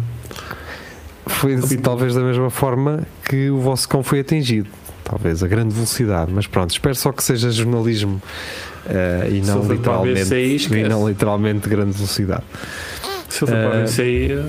foi 1.27 1.59
talvez 1.83 2.14
da 2.14 2.23
mesma 2.23 2.49
forma 2.49 3.07
que 3.29 3.51
o 3.51 3.59
vosso 3.61 3.87
cão 3.87 4.03
foi 4.03 4.20
atingido. 4.20 4.68
Talvez 5.05 5.42
a 5.42 5.49
grande 5.49 5.75
velocidade, 5.75 6.33
mas 6.33 6.46
pronto, 6.46 6.70
espero 6.70 6.94
só 6.94 7.12
que 7.12 7.23
seja 7.23 7.51
jornalismo 7.51 8.23
eh, 8.88 9.29
e 9.33 9.40
não 9.42 9.61
para 9.66 9.75
literalmente, 9.75 10.35
e 10.35 10.88
não 10.88 11.07
literalmente 11.07 11.68
grande 11.68 11.92
velocidade. 11.92 12.44
Se 13.29 13.44
ele 13.44 13.53
for 13.53 13.70
para 13.70 13.81
eh, 13.81 13.85
isso 13.85 14.01
aí, 14.01 14.44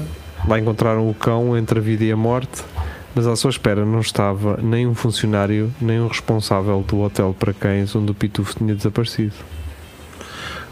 Lá 0.48 0.58
encontraram 0.58 1.08
o 1.08 1.14
cão 1.14 1.56
entre 1.56 1.80
a 1.80 1.82
vida 1.82 2.04
e 2.04 2.12
a 2.12 2.18
morte, 2.18 2.64
mas 3.14 3.28
à 3.28 3.36
sua 3.36 3.50
espera 3.50 3.86
não 3.86 4.00
estava 4.00 4.58
nem 4.62 4.88
um 4.88 4.96
funcionário, 4.96 5.72
nem 5.82 6.00
um 6.00 6.08
responsável 6.08 6.84
do 6.88 7.02
hotel 7.02 7.36
para 7.38 7.54
cães 7.54 7.96
onde 7.96 8.12
o 8.12 8.16
Pitufo 8.16 8.56
tinha 8.58 8.74
desaparecido. 8.74 9.36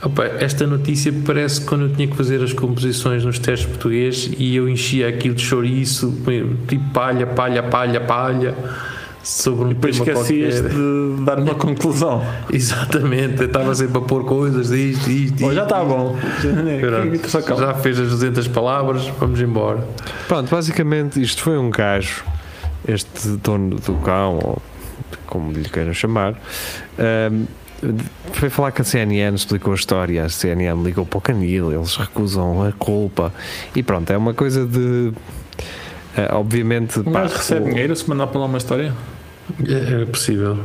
Opa, 0.02 0.24
esta 0.40 0.66
notícia 0.66 1.14
parece 1.26 1.60
que 1.62 1.68
quando 1.68 1.86
eu 1.86 1.94
tinha 1.94 2.08
que 2.08 2.16
fazer 2.16 2.42
as 2.42 2.54
composições 2.54 3.26
nos 3.26 3.38
testes 3.38 3.68
português 3.68 4.32
e 4.38 4.56
eu 4.56 4.70
enchia 4.70 5.10
aquilo 5.10 5.36
de 5.36 5.42
chouriço, 5.44 6.16
tipo 6.68 6.84
palha, 6.94 7.28
palha, 7.28 7.64
palha, 7.64 8.00
palha, 8.00 8.56
sobre 9.22 9.66
um 9.66 9.68
Depois 9.70 10.00
tema 10.00 10.22
esquecias 10.22 10.62
de 10.62 11.24
dar 11.26 11.40
uma 11.40 11.54
conclusão. 11.54 12.26
Exatamente, 12.50 13.42
eu 13.42 13.48
estava 13.48 13.76
sempre 13.76 13.98
a 13.98 14.02
pôr 14.02 14.24
coisas 14.24 14.70
disto, 14.70 15.10
isto, 15.10 15.44
Ou 15.44 15.54
já 15.54 15.64
isto. 15.64 15.74
está 15.74 15.84
bom. 15.84 16.16
Pronto, 16.80 17.28
Só 17.30 17.42
calma. 17.42 17.66
Já 17.66 17.74
fez 17.74 18.00
as 18.00 18.10
200 18.10 18.48
palavras, 18.48 19.06
vamos 19.20 19.42
embora. 19.42 19.86
Pronto, 20.30 20.50
basicamente 20.50 21.22
isto 21.22 21.44
foi 21.44 21.58
um 21.58 21.70
gajo, 21.70 22.24
este 22.88 23.32
dono 23.44 23.76
do 23.76 23.96
cão, 23.96 24.40
ou 24.42 24.62
como 25.26 25.52
lhe 25.52 25.68
queiram 25.68 25.94
chamar, 25.94 26.36
ahm, 26.98 27.44
foi 28.34 28.50
falar 28.50 28.72
com 28.72 28.82
a 28.82 28.86
CNN, 28.86 29.36
explicou 29.36 29.74
a 29.74 29.76
história, 29.76 30.26
a 30.26 30.30
CNN 30.30 30.84
ligou 30.84 31.06
para 31.06 31.18
o 31.18 31.22
canil, 31.22 31.72
eles 31.74 31.96
recusam 31.96 32.64
a 32.64 32.72
culpa 32.72 33.34
e 33.76 33.82
pronto, 33.84 34.12
é 34.12 34.18
uma 34.18 34.34
coisa 34.34 34.66
de. 34.66 35.12
ah, 36.18 36.38
obviamente, 36.38 37.00
Um 37.00 37.04
pá, 37.04 37.22
gajo 37.22 37.36
recebe 37.38 37.62
o- 37.66 37.70
dinheiro 37.70 37.96
se 37.96 38.08
mandar 38.10 38.28
para 38.28 38.40
lá 38.40 38.46
uma 38.46 38.58
história? 38.58 38.94
É, 39.68 40.02
é 40.02 40.06
possível. 40.06 40.58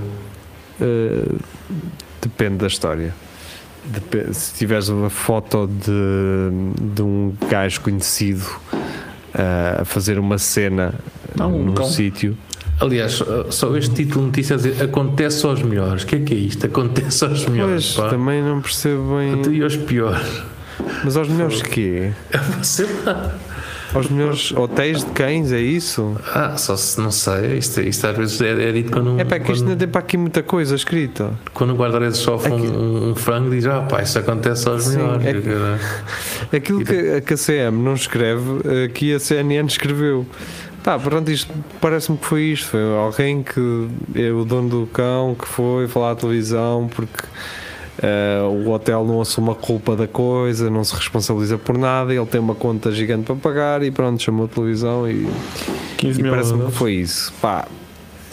Uh, 0.80 1.38
depende 2.20 2.56
da 2.56 2.66
história. 2.66 3.14
Se 4.32 4.54
tiveres 4.54 4.88
uma 4.88 5.10
foto 5.10 5.66
de, 5.68 6.94
de 6.94 7.02
um 7.02 7.34
gajo 7.50 7.80
conhecido 7.82 8.44
uh, 8.72 9.82
a 9.82 9.84
fazer 9.84 10.18
uma 10.18 10.38
cena 10.38 10.94
Não, 11.36 11.54
um 11.54 11.64
num 11.66 11.74
cão. 11.74 11.86
sítio, 11.86 12.36
Aliás, 12.80 13.22
só 13.50 13.76
este 13.76 13.94
título 13.94 14.20
de 14.22 14.26
notícia 14.26 14.54
a 14.54 14.56
dizer 14.56 14.82
acontece 14.82 15.46
aos 15.46 15.62
melhores. 15.62 16.02
O 16.02 16.06
que 16.06 16.16
é 16.16 16.20
que 16.20 16.34
é 16.34 16.36
isto? 16.36 16.66
Acontece 16.66 17.24
aos 17.24 17.46
melhores. 17.46 17.94
pois, 17.94 18.06
pá. 18.06 18.10
também 18.10 18.42
não 18.42 18.60
percebo 18.60 19.16
bem. 19.16 19.56
E 19.56 19.62
aos 19.62 19.76
piores. 19.76 20.42
Mas 21.04 21.16
aos 21.16 21.28
melhores 21.28 21.62
quê? 21.62 22.10
Sei 22.62 22.86
lá. 23.06 23.34
Aos 23.94 24.08
melhores 24.08 24.50
hotéis 24.50 25.04
de 25.04 25.10
cães, 25.12 25.52
é 25.52 25.60
isso? 25.60 26.16
Ah, 26.34 26.56
só 26.56 26.76
se 26.76 27.00
não 27.00 27.12
sei. 27.12 27.58
Isto, 27.58 27.80
isto 27.80 28.04
às 28.08 28.16
vezes 28.16 28.40
é, 28.40 28.50
é 28.70 28.72
dito 28.72 28.90
quando, 28.90 29.20
É 29.20 29.24
para 29.24 29.38
que 29.38 29.52
isto 29.52 29.64
não 29.64 29.76
tem 29.76 29.86
para 29.86 30.00
aqui 30.00 30.16
muita 30.16 30.42
coisa 30.42 30.74
escrita. 30.74 31.30
quando 31.52 31.74
o 31.74 31.76
guarda-redes 31.76 32.16
sofre 32.16 32.52
Aqui- 32.52 32.66
um, 32.66 33.10
um 33.10 33.14
frango 33.14 33.50
diz: 33.50 33.64
Ah, 33.66 33.82
pá, 33.82 34.02
isso 34.02 34.18
acontece 34.18 34.68
aos 34.68 34.82
Sim, 34.82 34.96
melhores. 34.96 35.46
é 36.50 36.56
Aquilo 36.56 36.84
que, 36.84 37.20
que 37.20 37.34
a 37.34 37.36
CM 37.36 37.78
não 37.84 37.94
escreve, 37.94 38.42
aqui 38.84 39.14
a 39.14 39.20
CNN 39.20 39.68
escreveu. 39.68 40.26
Pá, 40.84 40.98
pronto, 40.98 41.30
isto 41.30 41.50
parece-me 41.80 42.18
que 42.18 42.26
foi 42.26 42.42
isto. 42.42 42.68
Foi 42.68 42.96
alguém 42.98 43.42
que 43.42 43.88
é 44.14 44.30
o 44.30 44.44
dono 44.44 44.68
do 44.68 44.86
cão 44.86 45.34
que 45.34 45.48
foi 45.48 45.88
falar 45.88 46.10
à 46.10 46.14
televisão 46.14 46.90
porque 46.94 47.24
eh, 48.02 48.42
o 48.42 48.68
hotel 48.68 49.02
não 49.02 49.18
assume 49.18 49.50
a 49.50 49.54
culpa 49.54 49.96
da 49.96 50.06
coisa, 50.06 50.68
não 50.68 50.84
se 50.84 50.94
responsabiliza 50.94 51.56
por 51.56 51.78
nada, 51.78 52.14
ele 52.14 52.26
tem 52.26 52.38
uma 52.38 52.54
conta 52.54 52.92
gigante 52.92 53.24
para 53.24 53.36
pagar 53.36 53.82
e 53.82 53.90
pronto, 53.90 54.22
chamou 54.22 54.44
a 54.44 54.48
televisão 54.48 55.10
e, 55.10 55.26
15 55.96 56.20
e 56.20 56.24
parece-me 56.28 56.66
que 56.66 56.72
foi 56.72 56.92
isso. 56.96 57.32
Pá, 57.40 57.66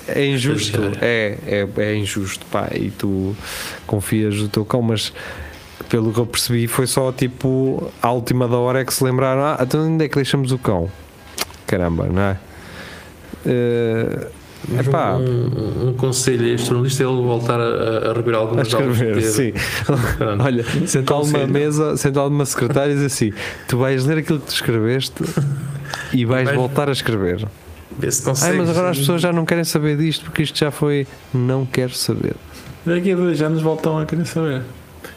é 0.10 0.26
injusto, 0.26 0.78
é, 1.00 1.38
é, 1.48 1.68
é 1.78 1.96
injusto, 1.96 2.46
pá, 2.48 2.70
e 2.76 2.92
tu 2.92 3.34
confias 3.88 4.36
no 4.36 4.50
teu 4.50 4.66
cão, 4.66 4.82
mas 4.82 5.14
pelo 5.88 6.12
que 6.12 6.20
eu 6.20 6.26
percebi 6.26 6.68
foi 6.68 6.86
só 6.86 7.14
tipo 7.14 7.90
à 8.02 8.12
última 8.12 8.46
da 8.46 8.58
hora 8.58 8.82
é 8.82 8.86
que 8.86 8.94
se 8.94 9.02
lembraram, 9.02 9.42
ah, 9.42 9.58
então 9.62 9.88
onde 9.88 10.04
é 10.04 10.10
que 10.10 10.16
deixamos 10.16 10.52
o 10.52 10.58
cão? 10.58 10.92
Caramba, 11.72 12.06
não 12.08 12.22
é? 12.22 12.38
Mas 14.70 14.86
epá, 14.88 15.14
um, 15.16 15.88
um, 15.90 15.94
conselho 15.94 16.46
a 16.46 16.50
este 16.50 16.68
jornalista 16.68 17.04
é 17.04 17.08
ele 17.08 17.16
voltar 17.24 17.60
a, 17.60 18.12
a 18.12 18.14
rever 18.14 18.36
a 18.36 18.38
algumas 18.38 18.68
de 18.68 18.76
escrever, 18.76 19.22
sim. 19.24 19.54
Olha, 20.40 20.64
numa 20.64 21.04
Conselho. 21.04 21.48
mesa, 21.48 21.98
sentado 21.98 22.30
numa 22.30 22.46
secretária 22.46 22.92
e 22.92 22.96
diz 22.96 23.06
assim: 23.06 23.34
tu 23.68 23.80
vais 23.80 24.06
ler 24.06 24.20
aquilo 24.20 24.40
que 24.40 24.46
tu 24.46 24.54
escreveste 24.54 25.24
e 26.14 26.26
vais 26.26 26.46
Vais- 26.46 26.56
voltar 26.56 26.90
a 26.90 26.92
escrever. 26.92 27.44
Vê 27.98 28.12
se 28.12 28.24
Ai, 28.46 28.54
mas 28.54 28.70
agora 28.70 28.92
as 28.92 29.00
pessoas 29.00 29.20
já 29.22 29.34
não 29.34 29.46
querem 29.46 29.64
saber 29.64 29.98
disto 29.98 30.26
porque 30.26 30.44
isto 30.44 30.58
já 30.60 30.70
foi. 30.70 31.08
Não 31.34 31.66
quero 31.66 31.94
saber. 31.96 32.36
Daqui 32.86 33.12
a 33.12 33.16
dois 33.16 33.42
anos 33.42 33.62
voltam 33.64 33.98
a 33.98 34.06
querer 34.06 34.26
saber. 34.26 34.62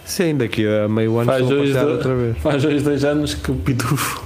Sim, 0.06 0.36
daqui 0.36 0.66
a 0.66 0.88
meio 0.88 1.16
ano 1.18 1.26
Faz 1.26 1.46
dois 1.46 1.58
partilhar 1.70 1.84
do- 1.84 1.92
outra 1.92 2.14
vez. 2.16 2.36
Faz 2.38 2.62
dois, 2.62 2.82
dois 2.82 3.04
anos 3.04 3.34
que 3.34 3.50
o 3.50 3.54
Pitufo. 3.54 4.23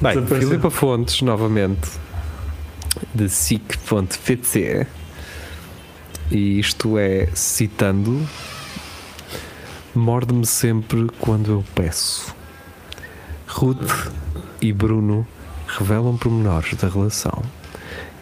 Bem. 0.00 0.26
Filipa 0.26 0.70
Fontes, 0.70 1.20
novamente, 1.22 1.90
de 3.14 3.28
SIC.pt, 3.28 4.86
e 6.30 6.58
isto 6.58 6.96
é 6.98 7.28
citando: 7.34 8.20
Morde-me 9.94 10.46
sempre 10.46 11.08
quando 11.20 11.50
eu 11.50 11.64
peço. 11.74 12.34
Ruth 13.46 14.10
e 14.62 14.72
Bruno 14.72 15.26
revelam 15.66 16.16
pormenores 16.16 16.74
da 16.74 16.88
relação. 16.88 17.42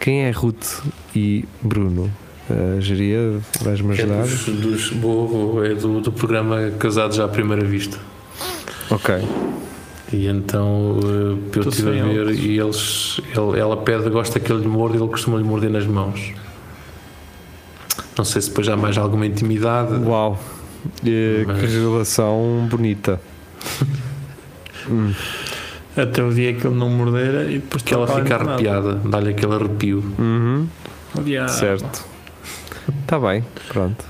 Quem 0.00 0.24
é 0.24 0.30
Ruth 0.30 0.80
e 1.14 1.44
Bruno? 1.62 2.10
Uh, 2.48 2.80
Geria, 2.80 3.40
vais-me 3.60 3.90
É 3.90 3.92
ajudar? 3.92 4.22
dos, 4.22 4.44
dos, 4.46 4.90
vou- 4.92 5.62
é 5.62 5.74
do, 5.74 6.00
do 6.00 6.10
programa 6.10 6.70
Casados 6.78 7.20
à 7.20 7.28
Primeira 7.28 7.62
Vista. 7.66 7.98
Ok. 8.90 9.16
E 10.12 10.26
então 10.26 10.98
eh, 11.02 11.58
eu 11.58 11.68
estive 11.68 12.00
a 12.00 12.04
ver 12.04 12.30
e 12.30 12.58
eles, 12.58 13.20
ele- 13.36 13.58
ela 13.60 13.76
pede, 13.76 14.08
gosta 14.08 14.40
que 14.40 14.50
ele 14.52 14.62
lhe 14.62 14.68
morde 14.68 14.96
ele 14.96 15.06
costuma 15.08 15.36
lhe 15.38 15.44
morder 15.44 15.70
nas 15.70 15.86
mãos. 15.86 16.32
Não 18.16 18.24
sei 18.24 18.40
se 18.42 18.48
depois 18.48 18.68
há 18.68 18.76
mais 18.76 18.96
alguma 18.98 19.26
intimidade. 19.26 19.92
Uau! 20.04 20.38
Eh, 21.04 21.44
Mas- 21.46 21.60
Que 21.60 21.66
relação 21.66 22.66
bonita. 22.70 23.20
Hum. 24.90 25.12
Até 25.94 26.22
o 26.22 26.32
dia 26.32 26.54
que 26.54 26.66
ele 26.66 26.76
não 26.76 26.88
morder 26.88 27.50
e 27.50 27.58
depois 27.58 27.82
Que 27.82 27.92
ela 27.92 28.06
fica 28.06 28.36
arrepiada, 28.36 28.94
dá-lhe 28.94 29.30
aquele 29.30 29.54
arrepio. 29.54 30.02
Uhum. 30.18 30.66
Certo. 31.48 32.06
Está 33.02 33.18
bem, 33.20 33.44
pronto. 33.68 34.02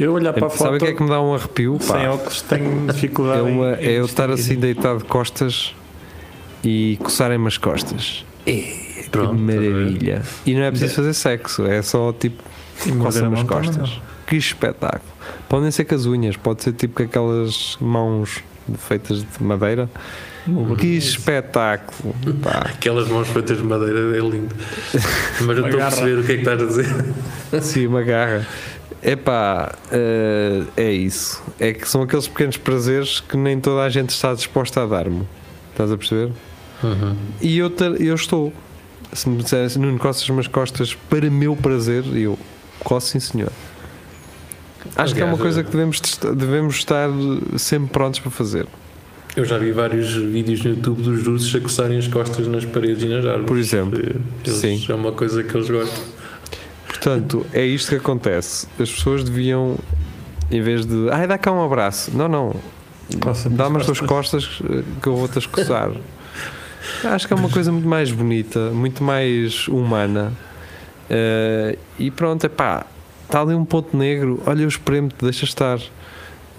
Eu 0.00 0.12
olhar 0.14 0.32
para 0.32 0.46
a 0.46 0.50
Sabe 0.50 0.62
o 0.62 0.72
foto 0.72 0.84
que 0.84 0.90
é 0.90 0.94
que 0.94 1.02
me 1.02 1.08
dá 1.08 1.20
um 1.20 1.34
arrepio? 1.34 1.78
sem 1.80 1.94
Pá, 1.94 2.08
óculos 2.10 2.42
tenho 2.42 2.86
dificuldade 2.86 3.38
é, 3.40 3.42
uma- 3.42 3.72
em- 3.74 3.84
em 3.84 3.86
é 3.88 3.98
eu 4.00 4.04
estar 4.06 4.30
assim 4.30 4.56
deitado 4.56 4.98
de 5.00 5.04
costas 5.04 5.74
e 6.64 6.98
coçarem-me 7.02 7.46
as 7.46 7.58
costas. 7.58 8.24
Pronto, 9.10 9.34
que 9.34 9.40
maravilha. 9.42 10.22
E 10.46 10.54
não 10.54 10.62
é 10.62 10.70
preciso 10.70 10.94
fazer 10.94 11.12
sexo, 11.14 11.66
é 11.66 11.82
só 11.82 12.12
tipo 12.12 12.42
E 12.86 12.92
coça-me 12.92 13.36
as 13.36 13.42
mão 13.42 13.44
também 13.46 13.72
costas. 13.74 14.00
Que 14.26 14.36
espetáculo. 14.36 15.02
Podem 15.48 15.70
ser 15.70 15.84
com 15.84 15.94
as 15.94 16.06
unhas, 16.06 16.36
pode 16.36 16.62
ser 16.62 16.72
tipo 16.72 16.94
com 16.94 17.02
aquelas 17.02 17.76
mãos 17.80 18.42
feitas 18.78 19.18
de 19.24 19.42
madeira. 19.42 19.90
Que 20.78 20.86
espetáculo. 20.96 22.14
Pá. 22.42 22.62
Aquelas 22.72 23.08
mãos 23.08 23.28
feitas 23.28 23.58
de 23.58 23.64
madeira 23.64 23.98
é 24.16 24.20
lindo. 24.20 24.54
Mas 25.42 25.58
eu 25.58 25.64
estou 25.66 25.80
a 25.80 25.84
perceber 25.86 26.18
o 26.18 26.24
que 26.24 26.32
é 26.32 26.34
que 26.36 26.40
estás 26.40 26.62
a 26.62 26.66
dizer. 26.66 27.04
Sim, 27.62 27.86
uma 27.88 28.02
garra. 28.02 28.46
Epá, 29.02 29.74
eh, 29.90 30.62
é 30.76 30.92
isso. 30.92 31.42
É 31.58 31.72
que 31.72 31.88
são 31.88 32.02
aqueles 32.02 32.28
pequenos 32.28 32.56
prazeres 32.58 33.20
que 33.20 33.36
nem 33.36 33.58
toda 33.58 33.82
a 33.82 33.88
gente 33.88 34.10
está 34.10 34.34
disposta 34.34 34.82
a 34.82 34.86
dar-me. 34.86 35.26
Estás 35.72 35.90
a 35.90 35.96
perceber? 35.96 36.32
Uhum. 36.82 37.16
E 37.40 37.58
eu, 37.58 37.72
eu 37.98 38.14
estou. 38.14 38.52
Se 39.12 39.28
me 39.28 39.42
dissessem, 39.42 39.80
Nuno, 39.82 39.98
coças 39.98 40.22
as 40.22 40.28
minhas 40.30 40.46
costas 40.46 40.94
para 40.94 41.28
meu 41.30 41.56
prazer, 41.56 42.04
eu 42.14 42.38
coço 42.84 43.08
sim, 43.08 43.20
senhor. 43.20 43.50
Acho 44.96 45.14
que 45.14 45.20
é 45.20 45.24
uma 45.24 45.32
Aliás, 45.34 45.42
coisa 45.42 45.60
eh, 45.60 45.64
que 45.64 45.70
devemos, 45.70 46.00
devemos 46.36 46.76
estar 46.76 47.08
sempre 47.56 47.90
prontos 47.90 48.20
para 48.20 48.30
fazer. 48.30 48.66
Eu 49.36 49.44
já 49.44 49.58
vi 49.58 49.72
vários 49.72 50.12
vídeos 50.12 50.62
no 50.64 50.70
YouTube 50.70 51.02
dos 51.02 51.26
russos 51.26 51.54
a 51.54 51.60
coçarem 51.60 51.98
as 51.98 52.08
costas 52.08 52.46
nas 52.48 52.64
paredes 52.64 53.02
e 53.02 53.06
nas 53.08 53.24
árvores. 53.24 53.46
Por 53.46 53.58
exemplo. 53.58 53.98
Eles- 53.98 54.56
Sim. 54.58 54.84
É 54.88 54.94
uma 54.94 55.12
coisa 55.12 55.42
que 55.42 55.56
eles 55.56 55.68
gostam. 55.70 56.02
Portanto, 57.00 57.46
é 57.52 57.64
isto 57.64 57.88
que 57.88 57.96
acontece. 57.96 58.66
As 58.78 58.90
pessoas 58.90 59.24
deviam, 59.24 59.78
em 60.50 60.60
vez 60.60 60.84
de, 60.84 61.08
ai, 61.10 61.26
dá 61.26 61.38
cá 61.38 61.50
um 61.50 61.64
abraço. 61.64 62.10
Não, 62.14 62.28
não. 62.28 62.54
Dá-me 63.50 63.76
as 63.76 63.80
as 63.80 63.86
tuas 63.86 64.00
costas 64.00 64.60
que 65.02 65.06
eu 65.06 65.16
vou-te 65.16 65.48
coçar. 65.48 65.90
Acho 67.04 67.26
que 67.26 67.32
é 67.32 67.36
uma 67.36 67.48
coisa 67.48 67.72
muito 67.72 67.88
mais 67.88 68.12
bonita, 68.12 68.70
muito 68.70 69.02
mais 69.02 69.66
humana. 69.66 70.32
Eh, 71.08 71.76
e 71.98 72.10
pronto, 72.10 72.44
é 72.44 72.48
pá, 72.48 72.86
está 73.24 73.40
ali 73.40 73.54
um 73.54 73.64
ponto 73.64 73.96
negro, 73.96 74.40
olha, 74.46 74.62
eu 74.62 74.68
espremo-te, 74.68 75.16
deixa 75.24 75.44
estar. 75.44 75.78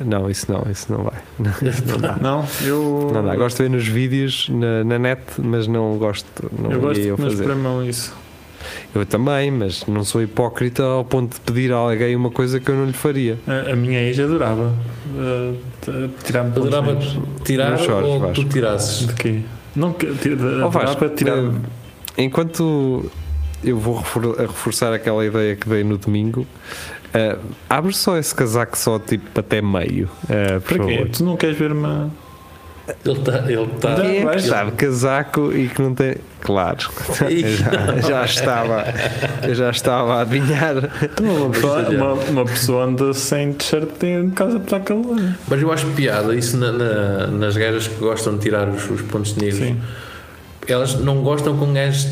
Não, 0.04 0.30
isso 0.30 0.52
não, 0.52 0.70
isso 0.70 0.92
não 0.92 1.04
vai. 1.04 1.22
Não, 1.38 1.70
isso 1.70 1.86
não 1.86 1.98
dá. 2.00 2.16
Não, 2.20 2.46
eu. 2.64 3.12
Não 3.14 3.24
dá. 3.24 3.36
Gosto 3.36 3.58
de 3.58 3.64
ver 3.64 3.70
nos 3.70 3.88
vídeos 3.88 4.50
na, 4.50 4.84
na 4.84 4.98
net, 4.98 5.22
mas 5.38 5.68
não 5.68 5.96
gosto. 5.96 6.26
Não 6.58 6.72
eu 6.72 6.82
gosto 6.82 7.00
me 7.00 7.18
fazer. 7.18 7.44
espremam 7.44 7.86
isso. 7.86 8.12
Eu 8.94 9.06
também, 9.06 9.50
mas 9.52 9.86
não 9.86 10.04
sou 10.04 10.22
hipócrita 10.22 10.84
ao 10.84 11.04
ponto 11.06 11.36
de 11.36 11.42
pedir 11.42 11.72
a 11.72 11.78
alguém 11.78 12.16
uma 12.16 12.30
coisa 12.32 12.60
que 12.60 12.70
eu 12.70 12.76
não 12.76 12.86
lhe 12.86 12.94
faria. 12.94 13.38
A, 13.48 13.72
a 13.72 13.76
minha 13.76 14.00
ex 14.02 14.20
adorava 14.20 14.74
uh, 15.16 15.58
tirar-me 16.24 16.50
Adorava 16.52 16.98
tirar 17.44 17.72
Não 17.72 17.78
chores, 17.78 18.08
ou 18.08 18.20
Vasco. 18.20 18.36
tu 18.44 18.50
tirasses? 18.50 19.08
De 19.08 19.14
quê? 19.14 19.40
Não, 19.76 19.94
tira- 19.94 20.36
adorava 20.36 20.70
Vasco, 20.70 21.10
tirar. 21.10 21.38
eh, 21.38 21.52
enquanto 22.18 23.10
eu 23.64 23.78
vou 23.78 24.04
reforçar 24.38 24.94
aquela 24.94 25.26
ideia 25.26 25.56
que 25.56 25.68
dei 25.70 25.84
no 25.84 25.98
domingo. 25.98 26.46
Uh, 27.14 27.38
abre 27.70 27.94
só 27.94 28.18
esse 28.18 28.34
casaco 28.34 28.78
só 28.78 28.98
tipo 28.98 29.38
até 29.38 29.62
meio, 29.62 30.06
uh, 30.24 30.62
por 30.62 30.78
Para 30.78 30.86
quê? 30.88 30.94
favor. 30.96 31.10
Tu 31.10 31.24
não 31.26 31.36
queres 31.36 31.58
ver 31.58 31.74
uma. 31.74 32.10
Ele 33.06 33.18
está. 33.20 33.38
Ele 33.52 33.68
tá, 33.80 33.90
é 34.04 34.24
vais. 34.24 34.44
sabe 34.46 34.72
casaco 34.72 35.52
e 35.54 35.68
que 35.70 35.82
não 35.82 35.94
tem. 35.94 36.16
Claro, 36.42 36.80
já, 38.02 38.02
já 38.10 38.26
estava, 38.26 38.84
eu 39.48 39.54
já 39.54 39.70
estava 39.70 40.16
a 40.16 40.22
adivinhar. 40.22 40.76
Então, 41.04 41.26
uma, 41.46 41.50
pessoa, 41.52 41.90
uma, 41.90 42.14
uma 42.14 42.46
pessoa 42.46 42.86
anda 42.86 43.14
sem 43.14 43.54
t-shirt 43.54 44.02
em 44.04 44.32
casa 44.32 44.60
para 44.60 44.80
calor. 44.80 45.20
Mas 45.48 45.62
eu 45.62 45.72
acho 45.72 45.86
piada 45.92 46.36
isso 46.36 46.58
na- 46.58 46.72
na- 46.72 47.28
nas 47.28 47.56
gajas 47.56 47.88
que 47.88 47.96
gostam 48.00 48.34
de 48.38 48.42
tirar 48.42 48.68
os, 48.68 48.90
os 48.90 49.02
pontos 49.04 49.36
negros. 49.36 49.60
Sim. 49.60 49.78
Elas 50.68 50.96
não 50.96 51.22
gostam 51.22 51.56
com 51.58 51.72
gajos. 51.72 52.08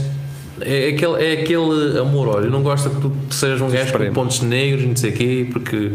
É 0.61 0.89
aquele, 0.89 1.23
é 1.25 1.41
aquele 1.41 1.97
amor, 1.99 2.27
olha, 2.27 2.45
eu 2.45 2.51
não 2.51 2.61
gosto 2.61 2.89
que 2.89 3.01
tu 3.01 3.11
sejas 3.33 3.61
um 3.61 3.69
gajo 3.69 3.91
com 3.97 4.13
pontos 4.13 4.41
negros, 4.41 4.85
não 4.85 4.95
sei 4.95 5.09
o 5.09 5.13
quê, 5.13 5.47
porque. 5.51 5.93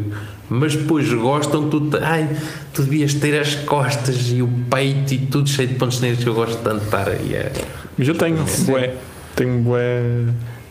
Mas 0.49 0.77
depois 0.77 1.13
gostam 1.13 1.69
que 1.69 1.71
tu. 1.71 1.91
Ai, 2.03 2.29
tu 2.73 2.83
devias 2.83 3.15
ter 3.15 3.39
as 3.41 3.55
costas 3.55 4.31
e 4.31 4.43
o 4.43 4.49
peito 4.71 5.15
e 5.15 5.19
tudo 5.19 5.49
cheio 5.49 5.69
de 5.69 5.75
pontos 5.75 6.01
negros 6.01 6.23
que 6.23 6.29
eu 6.29 6.35
gosto 6.35 6.63
tanto 6.63 6.81
de 6.81 6.85
estar 6.85 7.09
aí. 7.09 7.35
É. 7.35 7.53
Mas 7.97 8.09
eu 8.09 8.15
tenho 8.15 8.45
bué. 8.67 8.95
Tenho 9.35 9.61
bué. 9.61 10.03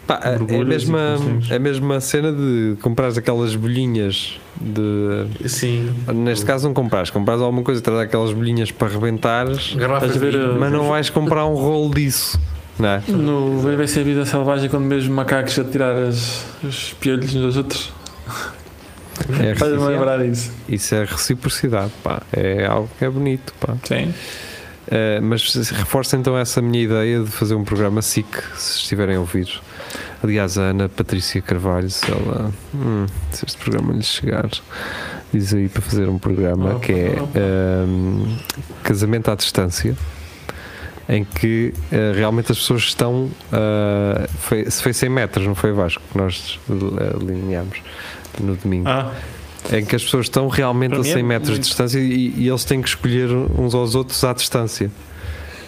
Pá, 0.06 0.20
é, 0.22 0.36
a 0.36 0.40
Mergulhos 0.40 0.86
mesma, 0.86 1.18
a 1.50 1.60
mesma 1.60 2.00
cena 2.02 2.32
de 2.32 2.76
comprar 2.82 3.08
aquelas 3.18 3.56
bolhinhas 3.56 4.40
de. 4.60 5.48
Sim, 5.48 5.94
Neste 6.14 6.46
caso 6.46 6.68
não 6.68 6.74
compras, 6.74 7.10
compras 7.10 7.42
alguma 7.42 7.64
coisa, 7.64 7.82
traz 7.82 8.00
aquelas 8.00 8.34
bolhinhas 8.34 8.70
para 8.70 8.90
rebentares, 8.90 9.76
a 9.80 10.60
mas 10.60 10.72
não 10.72 10.90
vais 10.90 11.10
comprar 11.10 11.46
um 11.46 11.56
rolo 11.56 11.94
disso, 11.94 12.38
não 12.78 12.90
é? 12.90 13.04
No 13.08 13.60
vai 13.60 13.88
ser 13.88 14.02
a 14.02 14.04
vida 14.04 14.26
selvagem 14.26 14.70
quando 14.70 14.84
mesmo 14.84 15.16
macacos 15.16 15.58
a 15.58 15.64
tirar 15.64 15.96
as, 15.96 16.46
os 16.62 16.94
piolhos 17.00 17.34
uns 17.34 17.42
dos 17.42 17.58
outros. 17.58 17.94
É 19.42 19.56
Faz-me 19.56 19.86
lembrar 19.86 20.26
isso. 20.26 20.52
Isso 20.68 20.96
é 20.96 21.06
reciprocidade, 21.06 21.92
pá. 22.04 22.22
É 22.32 22.66
algo 22.66 22.90
que 22.98 23.06
é 23.06 23.10
bonito, 23.10 23.54
pá. 23.60 23.76
Sim. 23.84 24.14
Eh, 24.88 25.20
mas 25.22 25.54
reforça 25.72 26.18
então 26.18 26.38
essa 26.38 26.62
minha 26.62 26.84
ideia 26.84 27.24
de 27.24 27.30
fazer 27.30 27.56
um 27.56 27.64
programa 27.64 28.02
SIC, 28.02 28.28
se 28.56 28.78
estiverem 28.80 29.16
a 29.16 29.20
ouvir. 29.20 29.50
Aliás, 30.24 30.58
a 30.58 30.64
Ana 30.64 30.90
Patrícia 30.90 31.42
Carvalho, 31.42 31.90
se 31.90 32.12
ela. 32.12 32.52
hum, 32.74 33.06
se 33.32 33.46
este 33.46 33.58
programa 33.58 33.94
lhe 33.94 34.04
chegar, 34.04 34.50
diz 35.34 35.54
aí 35.54 35.70
para 35.70 35.82
fazer 35.82 36.10
um 36.10 36.18
programa 36.18 36.80
que 36.80 36.92
é 36.92 37.16
hum, 37.88 38.38
Casamento 38.84 39.32
à 39.32 39.36
Distância, 39.36 39.96
em 41.08 41.24
que 41.24 41.74
eh, 41.92 42.14
realmente 42.16 42.52
as 42.52 42.60
pessoas 42.60 42.84
estão. 42.84 43.30
ah, 43.52 44.28
foi, 44.40 44.70
se 44.70 44.84
foi 44.84 44.94
100 44.94 45.10
metros, 45.10 45.48
não 45.48 45.56
foi 45.56 45.72
Vasco, 45.72 46.02
que 46.12 46.18
nós 46.18 46.60
alinhámos 47.20 47.82
no 48.40 48.56
domingo 48.56 48.88
Ah, 48.88 49.12
em 49.72 49.86
que 49.86 49.96
as 49.96 50.04
pessoas 50.04 50.26
estão 50.26 50.48
realmente 50.48 50.92
Para 50.92 51.00
a 51.00 51.04
mim 51.04 51.10
é 51.10 51.14
100 51.14 51.24
metros 51.24 51.48
de 51.50 51.54
muito. 51.56 51.64
distância 51.68 52.00
e, 52.00 52.34
e 52.38 52.48
eles 52.48 52.64
têm 52.66 52.82
que 52.82 52.88
escolher 52.90 53.30
uns 53.58 53.74
aos 53.74 53.96
outros 53.96 54.24
à 54.24 54.34
distância. 54.34 54.92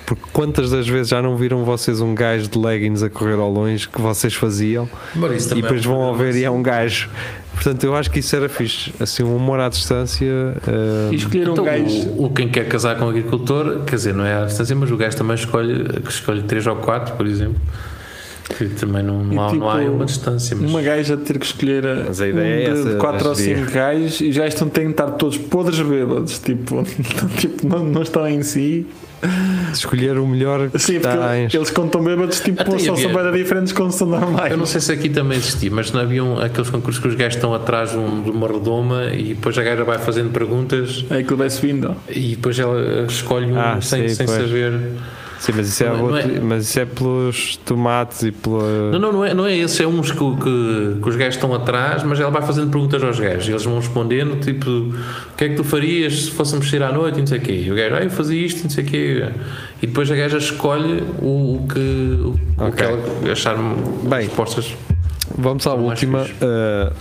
Porque 0.05 0.21
quantas 0.31 0.69
das 0.69 0.87
vezes 0.87 1.07
já 1.07 1.19
não 1.19 1.35
viram 1.35 1.63
vocês 1.65 1.99
um 1.99 2.13
gajo 2.13 2.47
de 2.47 2.59
leggings 2.59 3.01
a 3.03 3.09
correr 3.09 3.39
ao 3.39 3.49
longe 3.51 3.87
que 3.89 3.99
vocês 3.99 4.35
faziam 4.35 4.87
e 5.15 5.61
depois 5.61 5.83
é 5.83 5.89
um 5.89 5.93
vão 5.93 6.01
ao 6.03 6.15
ver 6.15 6.35
e 6.35 6.43
é 6.43 6.51
um 6.51 6.61
gajo. 6.61 7.09
Portanto, 7.55 7.83
eu 7.85 7.95
acho 7.95 8.11
que 8.11 8.19
isso 8.19 8.35
era 8.35 8.47
fixe. 8.47 8.93
Assim, 8.99 9.23
um 9.23 9.35
humor 9.35 9.59
à 9.59 9.67
distância. 9.69 10.27
ah, 10.67 11.09
e 11.11 11.15
escolher 11.15 11.49
um 11.49 11.53
Então, 11.53 11.65
gajo. 11.65 12.09
o, 12.17 12.25
o 12.25 12.29
quem 12.29 12.47
quer 12.49 12.67
casar 12.67 12.97
com 12.99 13.05
um 13.05 13.09
agricultor, 13.09 13.79
quer 13.85 13.95
dizer, 13.95 14.13
não 14.13 14.25
é 14.25 14.43
à 14.43 14.45
distância, 14.45 14.75
mas 14.75 14.91
o 14.91 14.97
gajo 14.97 15.17
também 15.17 15.35
escolhe, 15.35 15.85
que 16.01 16.11
escolhe 16.11 16.43
3 16.43 16.67
ou 16.67 16.75
4, 16.75 17.15
por 17.15 17.25
exemplo. 17.25 17.59
Que 18.47 18.65
também 18.69 19.01
não, 19.01 19.23
não, 19.23 19.33
E 19.33 19.37
há, 19.39 19.53
não 19.53 19.69
há 19.69 19.79
tipo, 19.79 19.91
uma 19.91 20.05
distância. 20.05 20.55
Mas 20.55 20.69
Uma 20.69 20.81
gaja 20.81 21.15
a 21.15 21.17
ter 21.17 21.39
que 21.39 21.45
escolher 21.45 21.85
a- 21.85 22.03
Mas 22.07 22.21
a 22.21 22.27
ideia 22.27 22.67
é 22.67 22.73
um 22.73 22.79
essa, 22.79 22.89
de 22.91 22.95
4 22.97 23.25
ou 23.25 23.31
acho 23.31 23.41
que 23.43 23.55
5 23.55 23.71
gajos 23.71 24.21
e 24.21 24.29
os 24.29 24.37
gajos 24.37 24.53
estão, 24.53 24.69
têm 24.69 24.85
que 24.85 24.91
estar 24.91 25.07
todos 25.11 25.37
podres 25.37 25.79
bêbados, 25.79 26.37
tipo, 26.39 26.83
tipo 27.37 27.67
não, 27.67 27.83
não 27.83 28.01
estão 28.03 28.27
em 28.27 28.43
si. 28.43 28.85
escolher 29.73 30.19
o 30.19 30.27
melhor 30.27 30.69
que 30.69 30.77
Sim, 30.77 30.99
porque 30.99 31.17
tens. 31.17 31.53
eles 31.53 31.69
estão 31.69 32.03
bêbados 32.03 32.39
tipo, 32.41 32.61
Até 32.61 32.77
são 32.77 32.93
havia- 32.93 33.07
super 33.09 33.31
diferentes 33.31 33.73
quando 33.73 33.91
são 33.91 34.07
normais. 34.07 34.51
eu 34.51 34.57
não 34.57 34.65
sei 34.67 34.79
se 34.79 34.91
aqui 34.91 35.09
também 35.09 35.37
existia, 35.39 35.71
mas 35.71 35.91
não 35.91 36.01
haviam 36.01 36.39
aqueles 36.39 36.69
concursos 36.69 37.01
que 37.01 37.07
os 37.07 37.15
gajos 37.15 37.35
estão 37.35 37.51
atrás 37.53 37.91
de, 37.91 37.97
um- 37.97 38.21
de 38.21 38.29
uma 38.29 38.47
redoma 38.47 39.05
e 39.05 39.33
depois 39.33 39.57
a 39.57 39.63
gaja 39.63 39.83
vai 39.83 39.97
fazendo 39.97 40.29
perguntas 40.31 41.03
É 41.09 41.23
que 41.23 41.33
vai 41.33 41.49
subindo. 41.49 41.95
e 42.09 42.35
depois 42.35 42.59
ela 42.59 43.05
escolhe 43.07 43.51
um 43.51 43.57
Ah, 43.59 43.79
sem, 43.81 44.07
sim, 44.07 44.15
sem 44.15 44.25
pois. 44.27 44.37
saber. 44.41 44.73
Sim, 45.39 45.51
mas 45.55 45.67
isso, 45.67 45.83
é 45.83 45.87
Não 45.89 45.95
é- 45.95 45.97
não 45.99 46.17
é- 46.17 46.23
outro- 46.25 46.45
mas 46.45 46.63
isso 46.69 46.79
é 46.79 46.85
pelos 46.85 47.57
tomates 47.57 48.23
e 48.23 48.31
pela. 48.31 48.91
Não, 48.91 48.99
não, 48.99 49.11
não 49.13 49.25
é, 49.25 49.33
não 49.33 49.45
é 49.45 49.55
esse, 49.57 49.83
é 49.83 49.87
uns 49.87 50.09
que, 50.11 50.17
que, 50.17 50.97
que 51.01 51.09
os 51.09 51.15
gajos 51.15 51.35
estão 51.35 51.53
atrás, 51.53 52.03
mas 52.03 52.19
ela 52.19 52.31
vai 52.31 52.41
fazendo 52.41 52.69
perguntas 52.71 53.03
aos 53.03 53.19
gajos 53.19 53.47
e 53.47 53.51
eles 53.51 53.63
vão 53.63 53.75
respondendo, 53.75 54.39
tipo, 54.39 54.69
o 54.69 54.93
que 55.37 55.43
é 55.45 55.49
que 55.49 55.55
tu 55.55 55.63
farias 55.63 56.25
se 56.25 56.31
fôssemos 56.31 56.69
sair 56.69 56.81
à 56.83 56.91
noite 56.91 57.17
e 57.17 57.19
não 57.19 57.27
sei 57.27 57.37
o 57.37 57.41
quê. 57.41 57.63
E 57.67 57.71
o 57.71 57.75
gajo, 57.75 57.95
ah, 57.95 58.03
eu 58.03 58.09
fazia 58.09 58.45
isto 58.45 58.61
e 58.61 58.63
não 58.63 58.69
sei 58.69 58.83
o 58.83 58.87
quê. 58.87 59.29
E 59.81 59.87
depois 59.87 60.09
a 60.09 60.15
gaja 60.15 60.37
escolhe 60.37 61.03
o, 61.21 61.57
o 61.63 61.67
que, 61.71 61.79
o, 62.59 62.65
o 62.67 62.71
que 62.71 62.83
ela 62.83 63.31
achar 63.31 63.55
Bem. 64.03 64.27
respostas. 64.27 64.73
Vamos 65.37 65.67
à 65.67 65.73
última. 65.73 66.21
uh, 66.23 66.93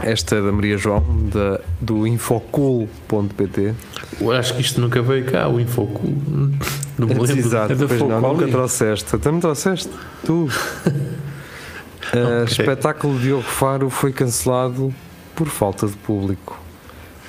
esta 0.00 0.36
é 0.36 0.42
da 0.42 0.50
Maria 0.50 0.76
João, 0.76 1.02
da, 1.32 1.60
do 1.80 2.06
infocool.pt. 2.06 3.72
Eu 4.20 4.32
acho 4.32 4.54
que 4.54 4.60
isto 4.60 4.80
nunca 4.80 5.00
veio 5.00 5.24
cá, 5.26 5.48
o 5.48 5.60
Infocu. 5.60 6.02
Não 7.06 7.14
me 7.14 7.26
lembro. 7.26 7.38
Exato, 7.38 7.72
É 7.72 7.76
da 7.76 7.86
pois 7.86 8.00
não, 8.00 8.20
nunca 8.20 8.48
trouxeste. 8.48 9.16
Até 9.16 9.30
me 9.32 9.40
trouxeste. 9.40 9.90
Tu. 10.24 10.48
Uh, 12.14 12.44
Espetáculo 12.44 13.14
de 13.16 13.22
Diogo 13.22 13.42
Faro 13.42 13.88
foi 13.88 14.12
cancelado 14.12 14.92
por 15.34 15.46
falta 15.46 15.86
de 15.86 15.94
público. 15.96 16.60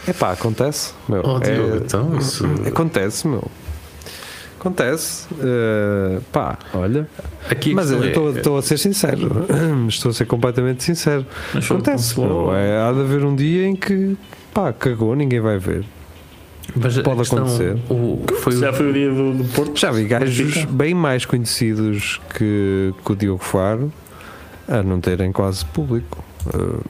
Epá, 0.05 0.31
acontece, 0.33 0.93
meu. 1.07 1.21
Oh, 1.23 1.38
É- 1.38 1.39
Diogo, 1.53 1.75
então, 1.77 2.17
isso. 2.17 2.43
Acontece, 2.67 3.25
meu. 3.27 3.49
Acontece. 4.59 5.25
Uh, 5.36 6.21
pá, 6.33 6.57
olha. 6.73 7.07
Aqui 7.49 7.73
Mas 7.73 7.91
eu 7.91 8.03
é- 8.03 8.07
estou 8.07 8.36
estou 8.36 8.57
a 8.57 8.62
ser 8.62 8.77
sincero. 8.77 9.45
Estou 9.88 10.09
a 10.09 10.13
ser 10.13 10.25
completamente 10.25 10.83
sincero. 10.83 11.25
Mas 11.53 11.65
Acontece, 11.65 12.19
meu. 12.19 12.53
É, 12.53 12.81
há 12.81 12.91
de 12.91 12.99
haver 13.01 13.23
um 13.23 13.36
dia 13.36 13.65
em 13.65 13.75
que, 13.77 14.17
pá, 14.53 14.73
cagou, 14.73 15.15
ninguém 15.15 15.39
vai 15.39 15.57
ver. 15.59 15.86
Mas 16.76 16.97
pode 16.99 17.17
questão, 17.17 17.39
acontecer. 17.39 17.78
O, 17.89 18.23
que 18.28 18.34
foi 18.36 18.54
o- 18.56 18.60
Já 18.60 18.73
foi 18.73 18.89
o 18.89 18.93
dia 18.93 19.10
do, 19.12 19.34
do 19.34 19.43
Porto. 19.54 19.80
Já 19.80 19.91
vi 19.91 20.06
gajos 20.06 20.65
bem 20.65 20.93
mais 20.93 21.26
conhecidos 21.26 22.19
que, 22.38 22.93
que 23.06 23.12
o 23.12 23.15
Diogo 23.15 23.43
Faro 23.43 23.91
a 24.67 24.82
não 24.82 24.99
terem 25.02 25.32
quase 25.32 25.65
público. 25.65 26.23
Uh, 26.47 26.82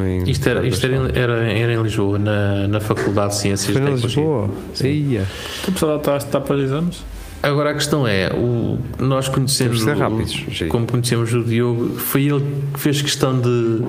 em- 0.00 0.30
Isto, 0.30 0.48
era, 0.48 0.66
isto 0.66 0.84
era, 0.86 0.96
em- 0.96 1.18
era, 1.18 1.32
era 1.52 1.72
em 1.74 1.82
Lisboa, 1.82 2.18
na, 2.18 2.68
na 2.68 2.80
Faculdade 2.80 3.34
de 3.34 3.38
Ciências 3.40 3.72
Foi 3.72 3.82
e 3.82 3.84
Tecnologia. 3.84 4.08
Lisboa. 4.22 4.50
Sim. 4.74 4.88
Ia. 4.88 5.26
O 5.68 5.72
pessoal 5.72 5.96
está, 5.96 6.16
está 6.16 6.40
para 6.40 6.56
exames? 6.58 7.02
Agora 7.42 7.70
a 7.70 7.74
questão 7.74 8.06
é, 8.06 8.30
o, 8.32 8.78
nós 9.00 9.28
conhecemos 9.28 9.82
ser 9.82 9.96
o- 9.96 9.98
rápidos, 9.98 10.44
como 10.68 10.86
conhecemos 10.86 11.34
o 11.34 11.42
Diogo, 11.42 11.96
foi 11.98 12.26
ele 12.26 12.44
que 12.72 12.78
fez 12.78 13.02
questão 13.02 13.36
de, 13.40 13.80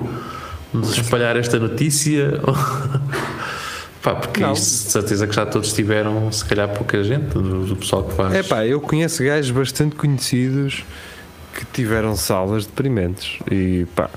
de 0.74 1.00
espalhar 1.00 1.36
esta 1.36 1.58
notícia? 1.58 2.40
Pá, 4.04 4.14
porque 4.14 4.40
Não. 4.40 4.52
isto, 4.52 4.84
de 4.86 4.92
certeza 4.92 5.26
que 5.26 5.34
já 5.34 5.46
todos 5.46 5.72
tiveram, 5.72 6.30
se 6.30 6.44
calhar 6.44 6.68
pouca 6.68 7.02
gente, 7.02 7.28
do, 7.32 7.64
do 7.64 7.74
pessoal 7.74 8.04
que 8.04 8.12
faz. 8.14 8.34
É 8.34 8.42
pá, 8.42 8.66
eu 8.66 8.78
conheço 8.78 9.24
gajos 9.24 9.50
bastante 9.50 9.96
conhecidos 9.96 10.84
que 11.54 11.64
tiveram 11.72 12.14
salas 12.14 12.66
deprimentes 12.66 13.38
e 13.50 13.86
pá, 13.96 14.10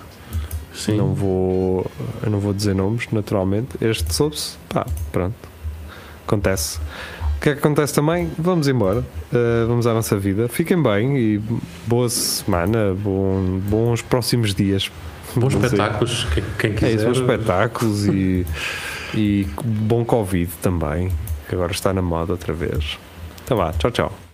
Sim. 0.74 0.98
não 0.98 1.14
vou, 1.14 1.90
eu 2.22 2.30
não 2.30 2.40
vou 2.40 2.54
dizer 2.54 2.76
nomes, 2.76 3.08
naturalmente. 3.14 3.78
Este 3.80 4.14
soube-se, 4.14 4.58
pá, 4.68 4.86
pronto. 5.14 5.36
Acontece. 6.28 6.80
O 7.38 7.40
que 7.40 7.50
é 7.50 7.54
que 7.54 7.60
acontece 7.60 7.94
também? 7.94 8.30
Vamos 8.38 8.68
embora, 8.68 9.00
uh, 9.00 9.68
vamos 9.68 9.88
à 9.88 9.94
nossa 9.94 10.18
vida. 10.18 10.50
Fiquem 10.50 10.84
bem 10.84 11.18
e 11.18 11.42
boa 11.86 12.10
semana, 12.10 12.94
bom, 12.94 13.60
bons 13.70 14.02
próximos 14.02 14.54
dias. 14.54 14.92
Bons 15.34 15.54
espetáculos, 15.54 16.28
quem, 16.34 16.44
quem 16.60 16.72
É 16.72 16.74
quiser. 16.74 16.96
isso, 16.96 17.06
bons 17.06 17.18
espetáculos 17.20 18.06
e, 18.08 18.46
e 19.14 19.48
bom 19.64 20.04
Covid 20.04 20.52
também, 20.62 21.12
que 21.48 21.56
agora 21.56 21.72
está 21.72 21.94
na 21.94 22.02
moda 22.02 22.34
outra 22.34 22.54
vez. 22.54 22.98
Então 23.44 23.58
vá, 23.58 23.72
tchau, 23.74 23.92
tchau. 23.92 24.27